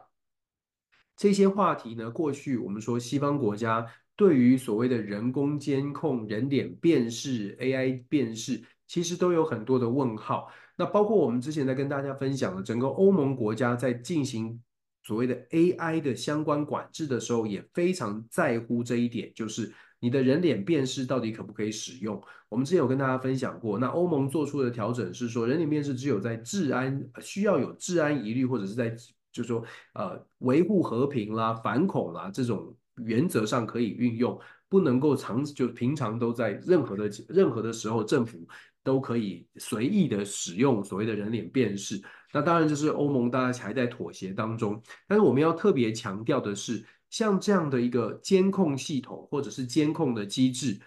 [1.16, 10.48] 这些话题呢，过去我们说西方国家对于所谓的人工监控、人脸辨识、AI 辨识，其实都有很多的问号。
[10.76, 14.60] 那包括我们之前在跟大家分享的，整个欧盟国家在进行
[15.06, 22.20] 所谓的 AI 的相关管制的时候，也非常在乎这一点，就是你的人脸辨识到底可不可以使用？
[22.48, 28.90] 我们之前有跟大家分享过，那欧盟做出的调整是说，人脸辨识只有在治安需要有治安疑虑，或者是在
[29.30, 29.64] 就是说
[29.94, 34.36] 呃维护和平啦、反恐啦这种原则上可以运用，
[34.68, 38.44] 不能够长就平常都在任何的任何的时候政府。
[38.86, 42.00] 都可以随意的使用所谓的人脸辨识，
[42.32, 44.80] 那当然就是欧盟大家还在妥协当中。
[45.06, 50.80] 但是我们要特别强调的是，像这样的一个监控系统或者是监控的机制，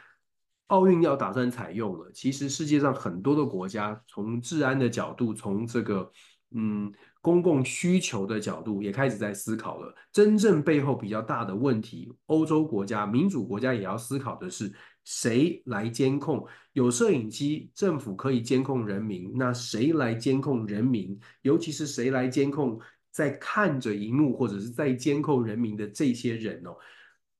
[0.67, 2.11] 奥运要打算采用了。
[2.13, 6.11] 其实世界上很多的国家从治安的角度，从这个
[6.51, 9.93] 嗯公共需求的角度，也开始在思考了。
[10.11, 14.73] 真正背后比较大的问题，欧洲国家、民主国家也要思考的是。
[15.11, 16.45] 谁来监控？
[16.73, 19.33] 有摄影机，政府可以监控人民。
[19.35, 21.19] 那谁来监控人民？
[21.41, 26.77] 尤其是谁来监控在看着荧幕或者是在监控人民的这些人哦？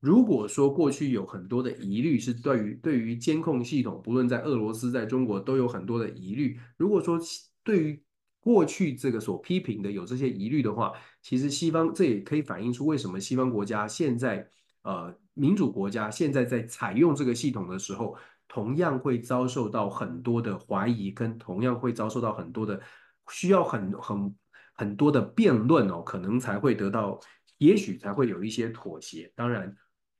[0.00, 6.58] 如果说过去有很多的疑虑，是对于对于监控系统，不论在俄罗斯、在中国都有很多的疑虑。
[6.76, 7.20] 如果说
[7.62, 8.02] 对于
[8.40, 10.90] 过去这个所批评的有这些疑虑的话，
[11.22, 14.48] 其实西方这也可以反映出为什么西方国家现在
[14.82, 15.14] 呃。
[15.34, 18.14] 民主国家现在在采用这个系统的时候，
[18.46, 22.78] 同样会遭受到很多的怀疑，跟同样会遭受到很多的
[23.30, 24.36] 需要很很
[24.74, 27.18] 很多的辩论哦，可能才会得到，
[27.56, 29.32] 也许才会有一些妥协。
[29.34, 29.74] 当然，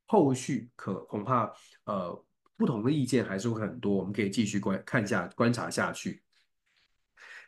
[0.06, 1.52] 后续可恐怕
[1.84, 2.24] 呃
[2.56, 6.22] 不同的意见还是会很多，我们可以继续观看下观察下去。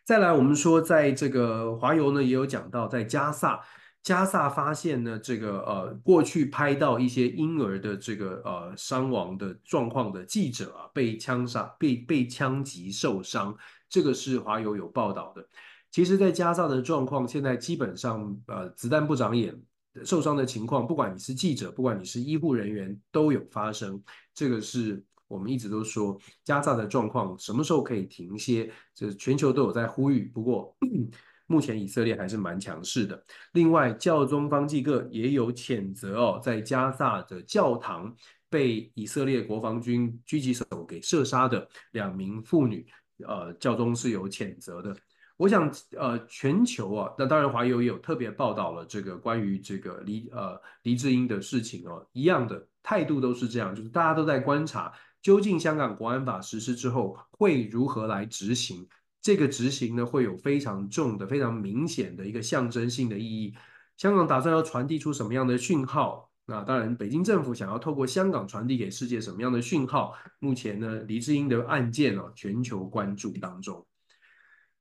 [0.05, 3.65] 再来，我们说在这个华邮呢也有讲到，在加萨。
[4.03, 13.57] 加萨发现呢，这个呃，过去拍到一些婴儿的这个呃伤亡的状况的记者啊，被枪杀、被被枪击受伤，
[13.89, 15.49] 这个是华友有报道的。
[15.93, 19.55] 其实，在加萨的状况，现在基本上呃，子弹不长眼，
[20.05, 24.03] 受伤的情况，不管你是记者，不管你是医护人员，都有发生。
[24.35, 30.25] 这个是我们一直都说加萨的状况什么时候可以停歇，这全球都有在呼吁。
[30.25, 30.77] 不过。
[31.53, 33.23] 目前以色列还是蛮强势的。
[33.53, 38.17] 另外，教宗方济各也有谴责哦，在加萨的教堂
[38.49, 42.87] 被以色列国防军狙击手给射杀的两名妇女，
[43.27, 44.97] 呃，教宗是有谴责的。
[45.37, 58.89] 我想，呃，全球啊，那当然华友也有特别报道了这个关于这个黎呃黎智英的事情哦，一样的态度都是这样，就是大家都在观察，究竟香港国安法实施之后会如何来执行。
[59.23, 63.55] 这个执行呢，会有非常重的、非常明显的一个象征性的意义。
[63.97, 66.29] 香港打算要传递出什么样的讯号？
[66.45, 70.13] 那当然，北京政府想要透过香港传递给世界什么样的讯号？
[70.41, 73.87] 目前呢，黎智英的案件哦，全球关注当中。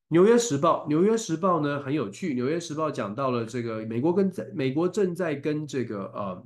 [0.08, 2.34] 纽约时报，纽约时报呢很有趣。
[2.34, 6.44] 纽约时报讲到了这个美国跟在美国正在跟这个呃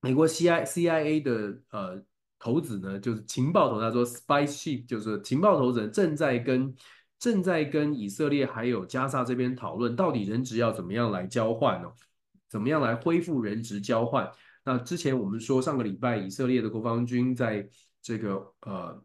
[0.00, 2.02] 美国 C I C I A 的呃
[2.38, 6.74] 头子呢，就是情报头，他说 “spy ship”，就是情报头子正在跟。
[7.20, 11.88] 正在跟以色列还有加萨这边讨论，到底人质要怎么样来交换呢？
[12.48, 14.28] 怎么样来恢复人质交换？
[14.64, 17.68] 那之前我们说上个礼拜以色列的国防军在
[18.00, 18.98] 这个呃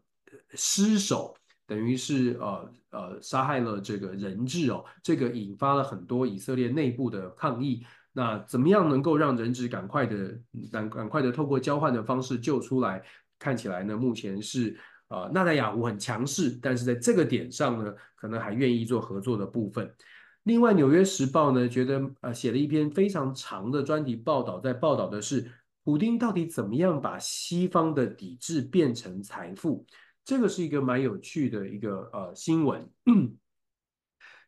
[0.54, 7.84] 失守，等于是呃呃杀害了这个人质哦，这个引发了很多以色列内部的抗议。
[8.14, 10.40] 那怎么样能够让人质赶快的
[10.72, 13.04] 赶赶快的透过交换的方式救出来？
[13.38, 14.74] 看起来呢，目前是。
[15.08, 19.94] 啊，纳达雅胡很强势，但是在这个点上呢，可能还愿意做合作的部分。
[20.42, 25.48] 另外，《纽约时报》呢，觉得呃，写了一篇非常长的专题报道，在报道的是
[25.84, 29.86] 普丁到底怎么样把西方的抵制变成财富。
[30.24, 32.88] 这个是一个蛮有趣的一个呃新闻。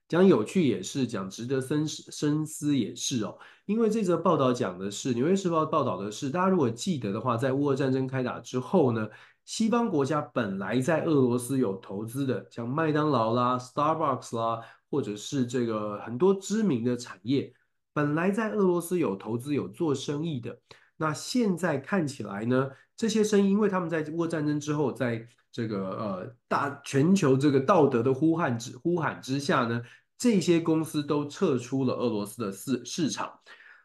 [0.08, 3.38] 讲有趣也是，讲值得深思深思也是哦。
[3.66, 9.08] 因为这则报道讲的是《纽约时报》报道的是，大家如果记得的话，在乌俄战争开打之后呢。
[9.48, 17.50] 西方国家本来在俄罗斯有投资的，像麦当劳啦、Starbucks 啦，或者是这个很多知名的产业，
[17.94, 20.61] 本来在俄罗斯有投资、有做生意的。
[20.98, 29.80] 那现在看起来呢，这些生意，因为他们在乌俄战争之后，在这个呃大全球这个道德的呼喊之呼喊之下呢，
[30.18, 33.40] 这些公司都撤出了俄罗斯的市市场。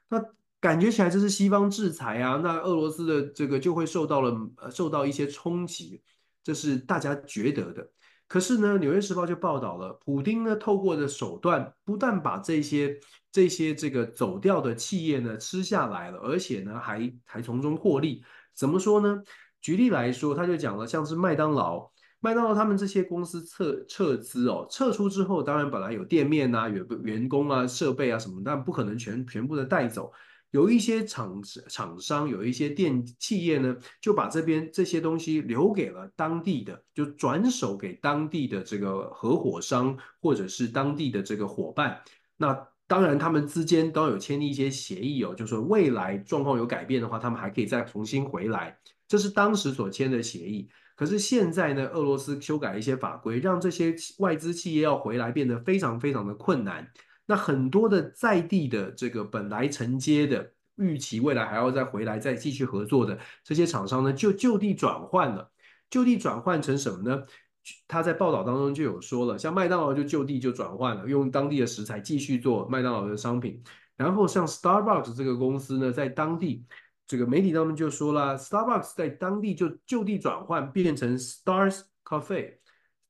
[0.09, 0.21] 那
[0.63, 6.01] 感觉起来这是西方制裁啊，那俄罗斯的这个就会受到了呃受到一些冲击，
[6.41, 7.85] 这是大家觉得的。
[8.29, 12.97] 可是呢，《纽约时报》就报道了，普丁呢透过的手段，不但把这些
[13.29, 18.23] 这些这个走掉的企业呢吃下来了，而且呢还还从中获利。
[18.55, 19.21] 怎么说呢？
[19.59, 21.91] 举例来说，他就讲了，像是麦当劳。
[22.21, 30.09] 麦当劳他们这些公司撤撤资哦，撤出之后，当然本来有店面啊，有员工啊，设备啊什么，但不可能全全部的带走。
[30.53, 41.99] 有一些厂厂商，有一些电企业呢，就把这边这些东西留给了当地的，就转手给当地的这个合伙商或者是当地的这个伙伴。
[42.37, 42.53] 那
[42.85, 48.77] 当然，他们之间都有签订一些协议哦，就是说未来状况有改变的话，他们还可以再重新回来。
[49.07, 50.69] 这是当时所签的协议。
[50.95, 56.87] 可是现在呢，俄罗斯修改一些法规，让这些外资企业要回来变得非常非常的困难。
[57.25, 65.51] 那很多的在地的这个本来承接的预期未来还要再回来再继续合作的这些厂商呢，就就地转换了。
[65.89, 67.23] 就地转换成什么呢？
[67.87, 73.63] 他在报道当中就有说了，像麦当劳就就地就转换了，用当地的食材继续做麦当劳的商品。
[73.95, 76.65] 然后像 Starbucks 这个公司呢，在当地。
[77.05, 82.53] 这个媒体当中就说了，Starbucks 在当地就就地转换变成 Stars Cafe，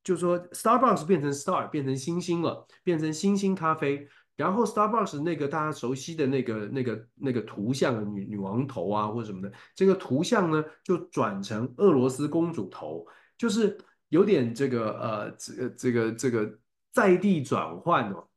[0.04, 4.06] 就说 Starbucks 变成 Star 变成星星了，变成星星咖啡。
[4.36, 13.04] 然后 Starbucks 那个大家熟悉的那个那个那个图像女女王头啊或者什么的，这个图像呢就转成俄罗斯公主头，
[13.36, 13.76] 就是
[14.10, 16.58] 有点这个呃这个这个这个
[16.92, 18.28] 在地转换哦。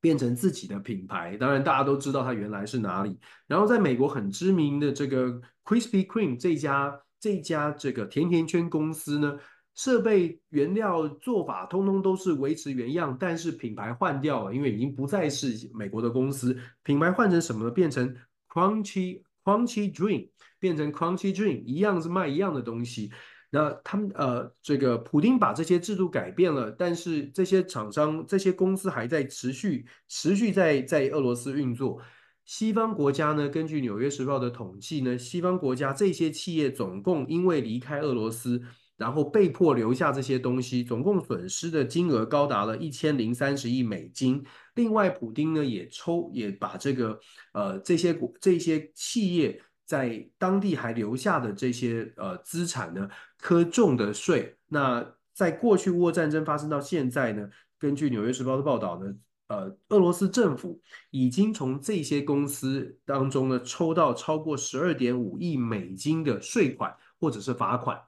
[0.00, 3.18] 变成自己的品牌，当然大家都知道它原来是哪里。
[3.48, 9.36] 然后在美国很知名的这个 Krispy Kreme 这家这家这个甜甜圈公司呢，
[9.78, 17.70] 设备、原料、做法通通都是维持原样，但是品牌换掉了，因为已经不再是美国的公司，品牌换成什么呢？
[17.70, 18.12] 变成
[18.48, 23.12] Crunchy Crunchy Dream，变成 Crunchy Dream，一样是卖一样的东西。
[23.50, 32.00] 那他们呃，这个普丁把这些制度改变了，但是这些厂商、这些公司还在持续、持续在在俄罗斯运作。
[32.44, 38.60] 西方国家呢，根据《纽约时报》的统计呢，西方国家这些企业总共因为离开俄罗斯，
[38.98, 44.44] 然后被迫留下这些东西，总共损失的金额高达了一千零三十亿美金。
[44.74, 47.18] 另外，普丁呢也抽也把这个
[47.52, 49.62] 呃这些国这些企业。
[49.88, 53.08] 在当地还留下的这些呃资产呢，
[53.40, 54.54] 科重的税。
[54.66, 59.14] 那在过去乌俄战争发生到现在呢，根据《纽约时报》的报道呢，
[59.46, 60.78] 呃，俄罗斯政府
[61.10, 67.98] 已经从这些公司当中呢抽到超过十二点五亿美金的税款或者是罚款。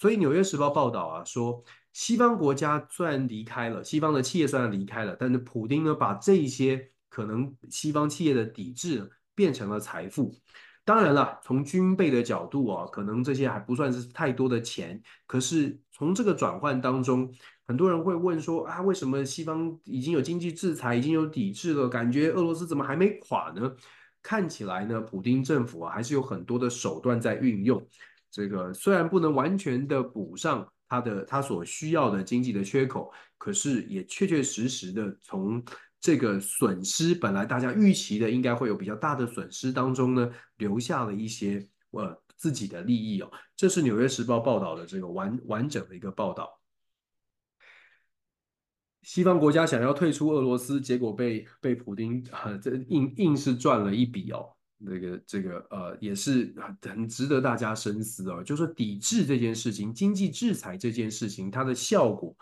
[0.00, 10.34] 所以《纽约时报》报道啊说，西方国家虽然离开了，西方的企业虽然离开了，但是普丁呢把这些可能西方企业的抵制变成了财富。
[10.86, 15.00] 当然了，从军备的角度啊，可能这些还不算是太多的钱。
[15.26, 17.30] 可是从这个转换当中，
[17.66, 23.70] 很多人会问说啊，为什么西方已经有经济制裁，已经有抵制了，感觉俄罗斯怎么还没垮呢？
[24.22, 27.86] 看起来呢，普丁政府啊，还是有很多的手段在运用。
[28.30, 35.62] 这个虽然不能完全的补上他的他所需要的经济的缺口，可是也确确实实的从。
[36.02, 43.30] 这个损失本来大家预期的应该会有比较大的损失当中呢，留下了一些呃自己的利益哦。
[43.54, 46.58] 这是《纽约时报》报道的这个完完整的一个报道。
[49.02, 54.56] 西方国家想要退出俄罗斯，结果被被普丁啊这硬硬是赚了一笔哦。
[54.86, 58.42] 这个这个呃也是很值得大家深思哦。
[58.42, 62.36] 就是说抵制这件事情，经济制裁这件事情，它的效果。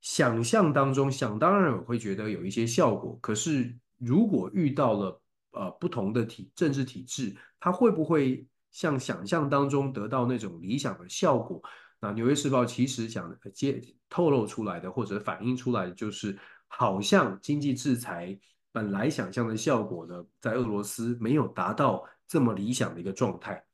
[0.00, 3.16] 想象当中，想当然我会觉得有一些效果。
[3.22, 5.22] 可是，如果遇到了
[5.52, 11.62] 呃不同的体政治体制，它会不会像想象当中得到那种理想的效果？
[12.00, 18.36] 那《纽约时报》其实想揭透露出来的，或者反映出来的，就是好像经济制裁
[18.72, 23.64] 本来想象的效果呢，在俄罗斯没有达到这么理想的一个状态。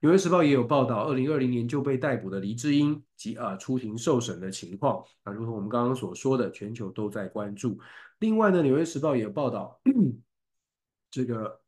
[0.00, 5.02] 纽约时报也有报道，二零二零年就被逮捕的黎智英及啊出庭受审的情况。
[5.24, 7.78] 啊，如同我们刚刚所说的，全球都在关注。
[8.18, 9.80] 另外呢，纽约时报也有报道，
[11.10, 11.60] 这个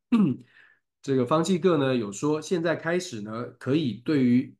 [1.00, 4.54] 这个方济各呢有说，现在开始呢可以对于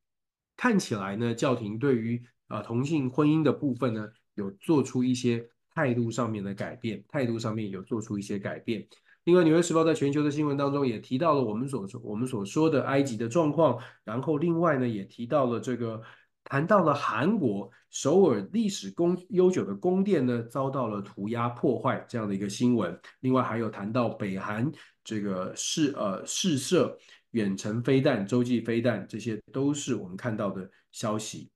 [0.57, 5.49] 看起来呢教廷对于啊同性婚姻的部分呢有做出一些
[5.79, 8.85] 态度上面的改变，态度上面有做出一些改变。
[9.23, 16.03] 另外，《纽约时报》在全球的新闻当中也提到了我们所说我们所说的埃及的状况，然后另外呢也提到了这个
[16.43, 24.69] 谈到了韩国首尔历史宫悠久的宫殿呢遭到了涂鸦破坏这样的一个新闻，另外还有谈到北韩
[25.05, 26.99] 这个试呃试射
[27.31, 31.51] 远程飞弹、洲际飞弹，这些都是我们看到的消息。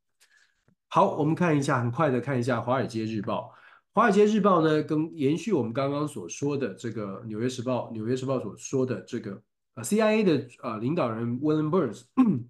[0.88, 3.50] 好，我们看一下，很快的看一下《华尔街日报》。
[3.94, 9.42] 《华尔街日报》呢，跟延续我们刚刚所说的这个《纽约时报》，《纽约时报》所说的这个
[9.74, 12.04] 呃 CIA 的呃领导人 William Burns，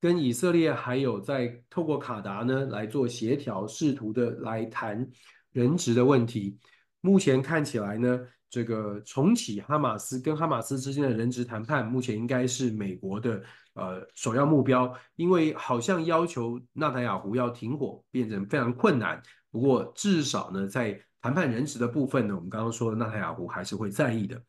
[0.00, 5.08] 跟以色列还有在透过卡达呢来做协调，试图的来谈
[5.52, 6.58] 人质的问题。
[7.00, 13.40] 目前看起来呢，这个重启哈马斯跟哈马斯之间的人质谈判，目前应该是美国的
[13.74, 19.22] 呃首要目标，因为好像要求纳塔雅胡要停火变成非常困难。
[19.50, 24.42] 不过至少呢，在谈判人质的部分呢，我们刚刚说的纳塔雅胡还是会在意的。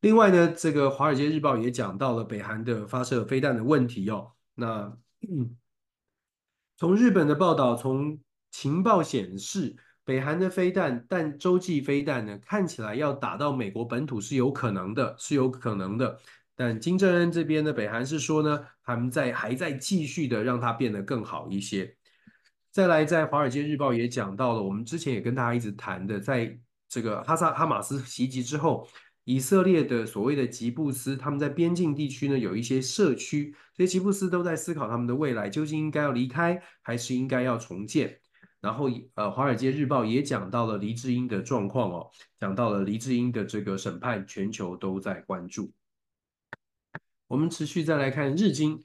[0.00, 4.32] 另外呢，这个《华尔街日报》也讲到了北韩的发射飞弹的问题哦。
[4.54, 4.96] 那
[5.28, 5.56] 嗯，
[6.76, 8.18] 从日本的报道，从
[8.50, 9.76] 情报显示。
[10.06, 16.20] 北韩的飞弹，但洲际飞弹呢，看起来要打到美国本土是有可能的，是有可能的。
[16.54, 21.96] 但金正恩这边呢，北韩是说呢，他们在还在继续的让它变得更好一些。
[22.74, 26.58] 再来，在《华尔街日报》也讲到了，我们之前也跟大家一直谈的，在
[26.88, 28.84] 这个哈萨哈马斯袭击之后，
[29.22, 38.18] 以色列的所谓的吉布斯，他们在边境地区呢有一些社区，这些吉布斯都在思考他们的未来，究竟应该要离开，还是应该要重建。
[38.60, 42.10] 然后，呃，《华尔街日报》也讲到了黎智英的状况哦，
[42.40, 45.70] 讲到了黎智英的这个审判，全球都在关注。
[47.28, 48.82] 我们持续再来看日经，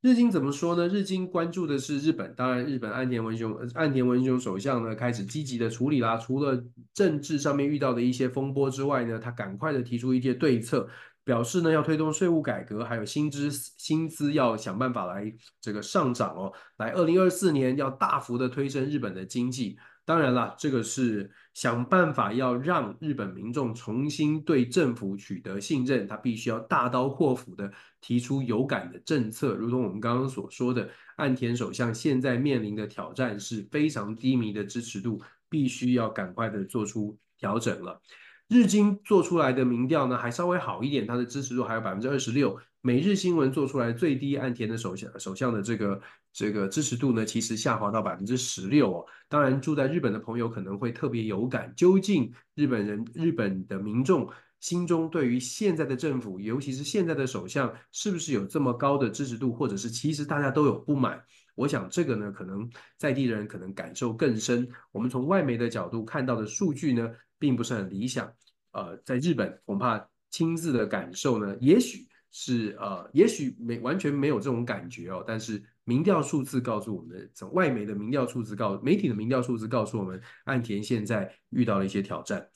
[0.00, 0.86] 日经怎么说呢？
[0.88, 6.62] 日经关注的是日本，当然，日本岸田文雄，岸田文雄首相呢开始积极的处理啦，除了
[6.94, 10.88] 政治上面遇到的一些风波之外呢，他赶快的提出一些对策。
[11.24, 15.30] 表示呢，要推动税务改革，还有薪资薪资要想办法来
[15.60, 19.76] 这个上涨哦，来二零二四年要大幅的推升日本的经济。
[20.08, 29.54] 当然啦，这个是想办法要让日本民众重新对政府取得信任，他必须要大刀阔斧的提出有感的政策。
[29.54, 38.00] 如同我们刚刚所说的，岸田首相现在面临的挑战是非常低迷的支持度，必须要赶快的做出调整了。
[38.48, 42.58] 日经做出来的民调呢，还稍微好一点，它的支持度还有百分之二十六。
[42.80, 46.00] 每日新闻做出来最低，岸田的首相首相的这个
[46.32, 49.04] 这个支持度呢，其实下滑到百分之十六哦。
[49.28, 54.30] 当然，住在日本的朋友可能会特别有感，究竟日本人、日本的民众
[54.60, 61.22] 心中对于现在的政府，尤其是现在的首相，是不是有这么高的支持度，或者是其实大家都有不满？
[61.56, 64.66] 我想这个呢，可能在地人可能感受更深。
[64.92, 68.32] 我们从外媒的角度看到的数据呢，并不是很理想，
[68.72, 75.24] 呃，在日本恐怕亲自的感受呢，也许是呃，也许没完全没有这种感觉哦。
[75.26, 82.46] 但是民调数字告诉我们，从外媒的民调数字告媒体的民调数字告诉我们，岸田现在遇到了一些挑战。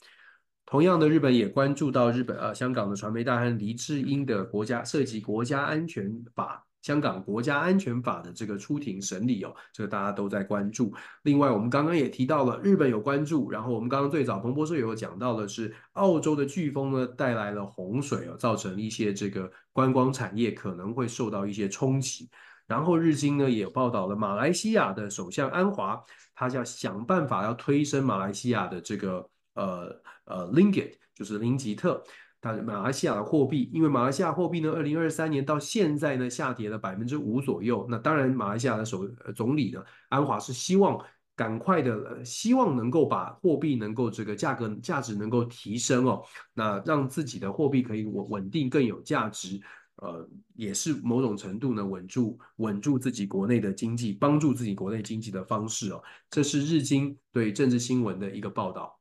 [0.65, 6.65] 同样的，日本也关注到日本呃香港的传媒大亨黎智英的国家涉及国家安全法。
[6.83, 10.93] 香港国家安全法的这个出庭审理哦，这个大家都在关注。
[11.23, 22.29] 另外，我们刚刚也提到了日本有关注，然后我们刚刚最早彭博社有讲到的是澳洲的飓风呢带来了洪水哦，造成一些这个观光产业可能会受到一些冲击。
[22.67, 26.01] 然后日经呢也有报道了马来西亚的首相安华，
[26.35, 29.25] 他要想办法要推升马来西亚的这个
[29.55, 32.03] 呃呃 Ringgit 就是林吉特。
[32.43, 37.87] 它马来西亚的货币，因为马来西亚货币呢，二零二三年到现在呢下跌了百分之五左右。
[37.89, 41.01] 那当然，马来西亚的首总理呢安华是希望
[41.37, 46.21] 赶快的，希望能够把货币能够这个价格价值能够提升哦，
[46.53, 49.61] 那让自己的货币可以稳稳定更有价值，
[49.95, 56.03] 呃，也是某种程度呢稳住稳住自己国内的经济，帮助自己国内经济的方式哦。
[56.29, 58.99] 这是日经对政治新闻的一个报道。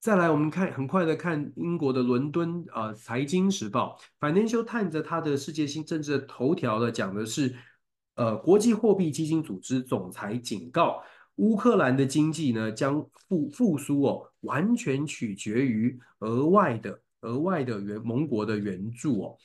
[0.00, 3.98] 再来，我们看很快的看英国的伦敦啊，呃《财经时报》
[4.32, 7.54] Financial Times 它的世界性政治的头条呢，讲的是，
[8.14, 11.02] 呃，国际货币基金组织总裁警告，
[11.34, 19.36] 乌克兰的经济呢将复复苏哦，完全取决于额外的额外的援盟国的援助哦。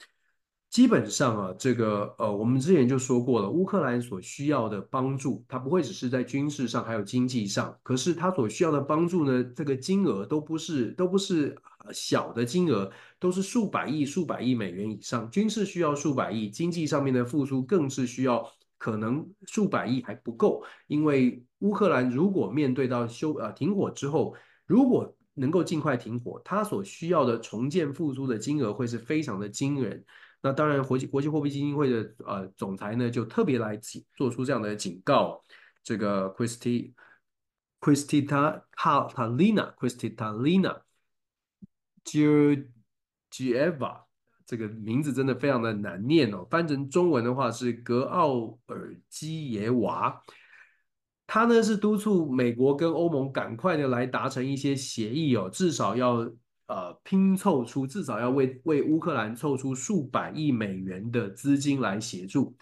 [0.70, 7.74] 基本上啊，这个呃，我们之前就说过了，乌克兰所需要的帮助，它不会只是在军事上，还有经济上。
[7.82, 11.56] 可是它所需要的帮助呢，这个金额都不是都不是
[11.94, 15.32] 小的金额，都是数百亿、数百亿美元以上。
[15.32, 18.46] 军事需要数百亿，经济上面的复苏更是需要
[18.78, 20.62] 可能数百亿还不够。
[20.88, 24.36] 因为乌克兰如果面对到休呃停火之后，
[24.66, 30.04] 如果能够尽快停火，它所需要的重建复苏的金额会是非常的惊人。
[30.46, 33.76] 那当然，国际国际货币基金会的呃总裁呢，就特别来
[34.16, 35.42] 做出这样的警告。
[35.84, 36.94] 这个 Christy
[37.80, 40.82] Kristita Catalina Christitalina
[42.04, 44.04] Georgieva
[44.46, 46.46] 这个名字真的非常的难念哦。
[46.48, 50.22] 翻成中文的话是格奥尔基耶娃，
[51.26, 56.32] 他呢是督促美国跟欧盟赶快的来达成一些协议哦，至少要
[56.68, 62.56] 呃拼凑出，至少要为为乌克兰凑出数百亿美元的资金来协助。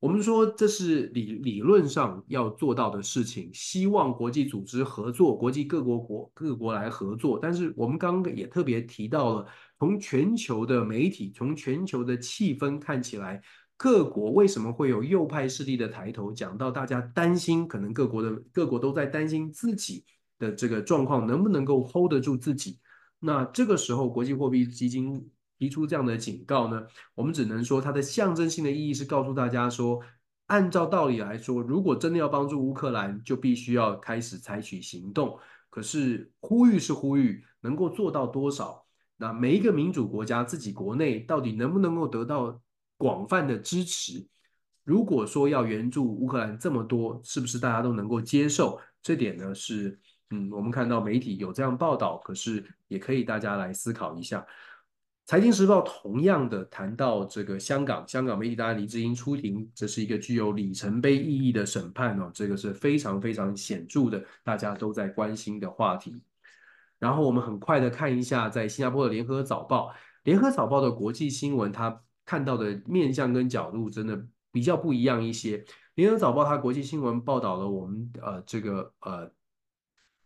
[0.00, 7.38] 我们说这是理理论上要做到的事情，希望国际组织合作，国际各国国各国来合作。
[7.40, 9.46] 但是我们刚刚也特别提到了，
[9.78, 13.40] 从全球的媒体，从全球的气氛看起来，
[13.78, 16.30] 各国为什么会有右派势力的抬头？
[16.30, 20.04] 讲到大家担心，可能各国的各国都在担心自己
[20.38, 22.78] 的这个状况能不能够 hold 得住自己。
[23.24, 25.30] 那这个时候，国际货币基金。
[25.56, 26.82] 提出这样的警告呢，
[27.14, 30.00] 我们只能说它的象征性的意义是告诉大家说，
[30.46, 35.38] 按照道理来说，如果真的要帮助乌克兰，就必须要开始采取行动。
[35.70, 38.84] 可是呼吁是呼吁，能够做到多少？
[39.16, 42.60] 那每一个民主国家自己国内到底能不能够得到
[42.98, 44.26] 广泛的支持？
[44.82, 48.78] 如果说要援助乌克兰这么多，是不是大家都能够接受？
[49.00, 49.98] 这点呢是，
[50.34, 54.44] 嗯，我们看到媒体有这样报道，可是也可以大家来思考一下。
[55.26, 66.20] 财经时报同样的谈到这个香港，香港媒体大家黎智英出庭，这是一个具有里程碑意义的审判哦，这个是非常非常显著的，大家都在关心的话题。
[66.98, 75.64] 然后我们很快的看一下，在新加坡的联合早报，联合早报的国际新闻，它看到的面向跟角度真的比较不一样一些。
[75.94, 79.30] 联合早报它国际新闻报道了我们呃这个呃。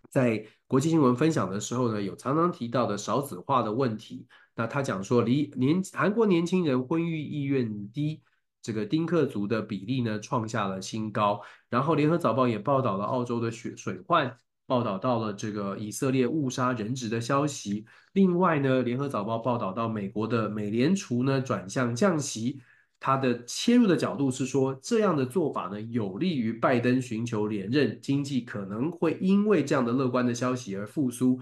[0.09, 4.27] 在国际新闻分享的时候呢，有常常提到的少子化的问题。
[4.55, 8.23] 那他讲说，离年韩国年轻人婚育意愿低，
[8.61, 11.41] 这个丁克族的比例呢创下了新高。
[11.69, 14.37] 然后联合早报也报道了澳洲的血水患，
[14.67, 17.85] 报道到了这个以色列误杀人质的消息。
[18.15, 22.61] 另外呢，联合早报报道到美国的美联储呢转向降息。
[23.01, 31.41] 他的切入的角度是说，这样的做法呢，有利于拜登寻求连任，经济可能会因为这样的乐观的消息而复苏。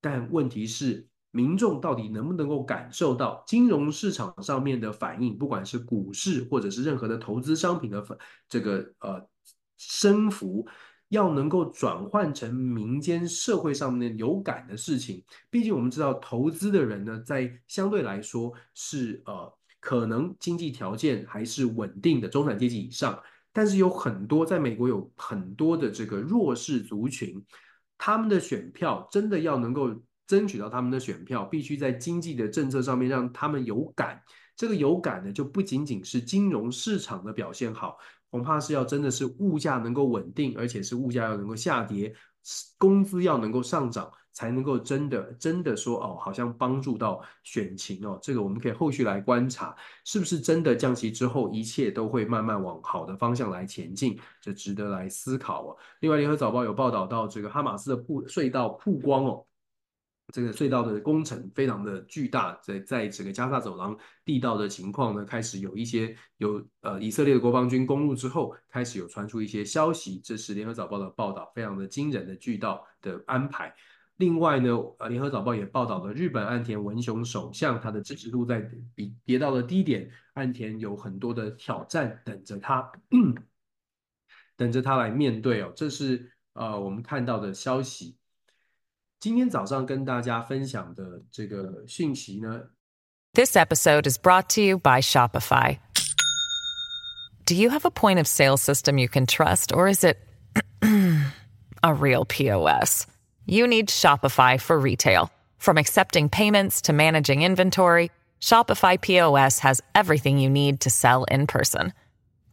[0.00, 8.04] 但问题是，民众到底能不能够感受到金融市场上面的反应，不管是股市或者是任何的投资商品的
[8.48, 9.28] 这个呃
[9.78, 10.64] 升幅，
[11.08, 15.24] 要能够转换成民间社会上面有感的事情。
[15.50, 19.52] 毕竟我们知道，投资的人呢，在相对来说是呃。
[19.82, 23.20] 可能经济条件还是稳定的中产阶级以上，
[23.52, 27.44] 但是有很多在美国有很多的这个弱势族群，
[27.98, 29.90] 他们的选票真的要能够
[30.24, 34.22] 争取到他们的选票，必须在经济的政策上面让他们有感。
[34.54, 37.98] 这个有感呢，就不仅仅是金融市场的表现好，
[38.30, 42.14] 恐怕是要真的是物价能够稳定，而且是物价要能够下跌，
[42.78, 44.08] 工资要能够上涨。
[44.32, 55.76] 才能够真的真的说哦，好像帮助到选情哦，这个我们可以后续来观察，是不是真的降息之后，一切都会慢慢往好的方向来前进，这值得来思考哦。
[56.00, 59.44] 另外，联合早报有报道到这个哈马斯的铺隧道曝光哦，
[60.32, 73.74] 这个隧道的工程非常的巨大，在在这个加萨走廊地道的情况呢，开始有一些有呃以色列的国防军攻入之后，开始有传出一些消息，这是联合早报的报道，非常的惊人的巨大的安排。
[74.18, 78.60] 另外呢，呃，联合早报也报道了日本岸田文雄首相，他的支持度在
[78.94, 82.92] 比跌到了低点，岸田有很多的挑战等着他，
[84.56, 85.72] 等着他来面对哦。
[85.74, 88.16] 这是呃我们看到的消息。
[89.18, 92.62] 今天早上跟大家分享的这个讯息呢
[93.32, 95.78] ，This episode is brought to you by Shopify.
[97.44, 100.18] Do you have a point of sale system you can trust, or is it
[101.82, 103.06] a real POS?
[103.45, 105.29] You need Shopify for retail.
[105.57, 108.09] From accepting payments to managing inventory,
[108.41, 111.93] Shopify POS has everything you need to sell in person.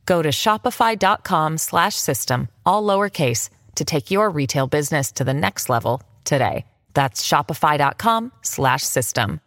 [0.06, 6.64] Go to shopify.com/system all lowercase to take your retail business to the next level today.
[6.94, 9.40] That's shopify.com/system.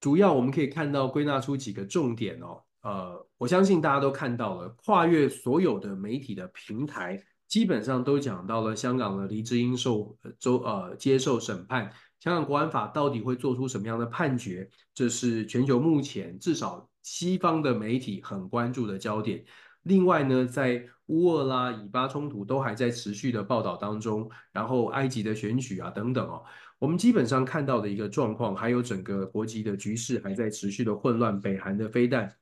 [0.00, 2.62] 主要我们可以看到归纳出几个重点哦。
[2.83, 14.69] 呃，我相信大家都看到了，跨越所有的媒体的平台，基本上都讲到了香港的黎智英受周呃接受审判，香港国安法到底会做出什么样的判决？
[14.93, 19.43] 这是全球目前至少西方的媒体很关注的焦点。
[19.83, 26.43] 另外呢，在乌俄啦、以巴冲突都还在持续的报道当中，然后埃及的选举啊等等哦，
[26.79, 32.33] 我们基本上看到的一个状况，还有整个国际的局势还在持续的混乱，北韩的飞弹。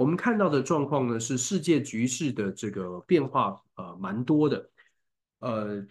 [0.00, 4.70] 我们看到的状况呢，是世界局势的这个变化，呃，蛮多的。
[5.40, 5.86] 呃，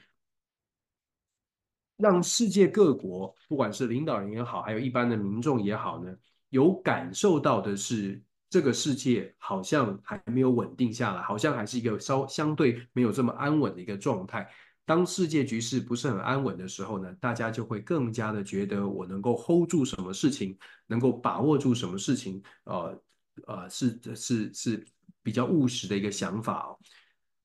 [1.95, 6.11] 让世界各国，不管是领导人也好，还有一般的民众也好呢，
[6.49, 14.49] 有感受到的是，这个世界好像还没有稳定下来，好像还是一个稍相对没有这么安稳的一个状态。
[14.85, 20.57] 当世界局势不是很安稳的时候呢，大家就会更加的觉得我能够 hold 住什么事情，
[20.87, 22.99] 能够把握住什么事情，呃
[23.47, 24.85] 呃，是是是
[25.21, 26.77] 比较务实的一个想法哦。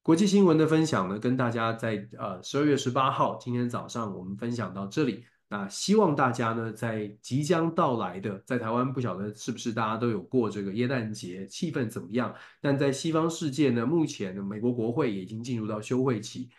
[0.03, 5.25] 国际新闻的分享呢，跟大家在呃十二月十八号今天早上我们分享到这里。
[5.49, 12.35] 那希望大家呢，在即将到来的，在台湾不晓得是不是大家都有过这个耶诞节，气氛怎么样？
[12.61, 16.51] 但在西方世界呢，目前呢，美国国会已经进入到休会期。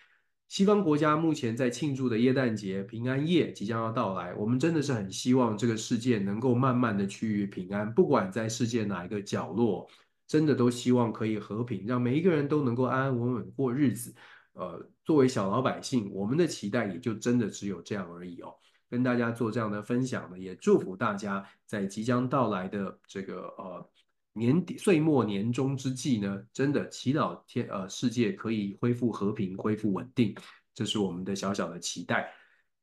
[0.47, 9.89] 西方国家目前在庆祝的耶诞节平安夜即将要到来，我们真的是很希望这个世界能够慢慢的趋于平安，不管在世界哪一个角落，
[10.27, 14.13] 真的都希望可以和平，让每一个人都能够安安稳稳过日子。
[14.53, 18.53] 呃，作为小老百姓，我们的期待也就真的只有这样而已哦。
[18.87, 23.89] 跟大家做这样的分享呢，也祝福大家在即将到来的这个呃。
[24.37, 30.35] 年底岁末年终之际呢，真的祈祷天呃世界可以恢复和平，恢复稳定，
[30.73, 32.29] 这是我们的小小的期待。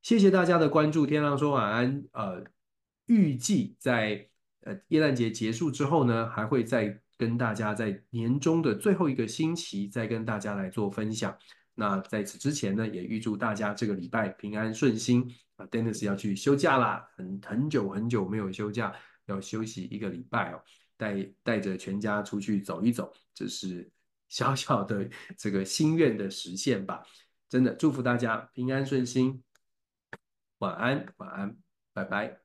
[0.01, 2.03] 谢谢大家的关注，天亮说晚安。
[2.13, 2.43] 呃，
[3.05, 4.27] 预计在
[4.63, 11.37] 呃耶诞节结束之后呢，还会再跟大家在年终的最后一个星期再跟大家来做分享。
[11.75, 15.67] 那在此之前呢，也预祝大家这个礼拜平安顺心啊。
[15.67, 18.93] Dennis 要去休假啦，很很久很久没有休假，
[19.27, 20.63] 要休息一个礼拜哦。
[21.03, 23.91] 带带着全家出去走一走，这是
[24.31, 27.03] 小小的这个心愿的实现吧。
[27.49, 29.43] 真的祝福大家平安顺心，
[30.59, 31.57] 晚安，晚安，
[31.93, 32.41] 拜拜。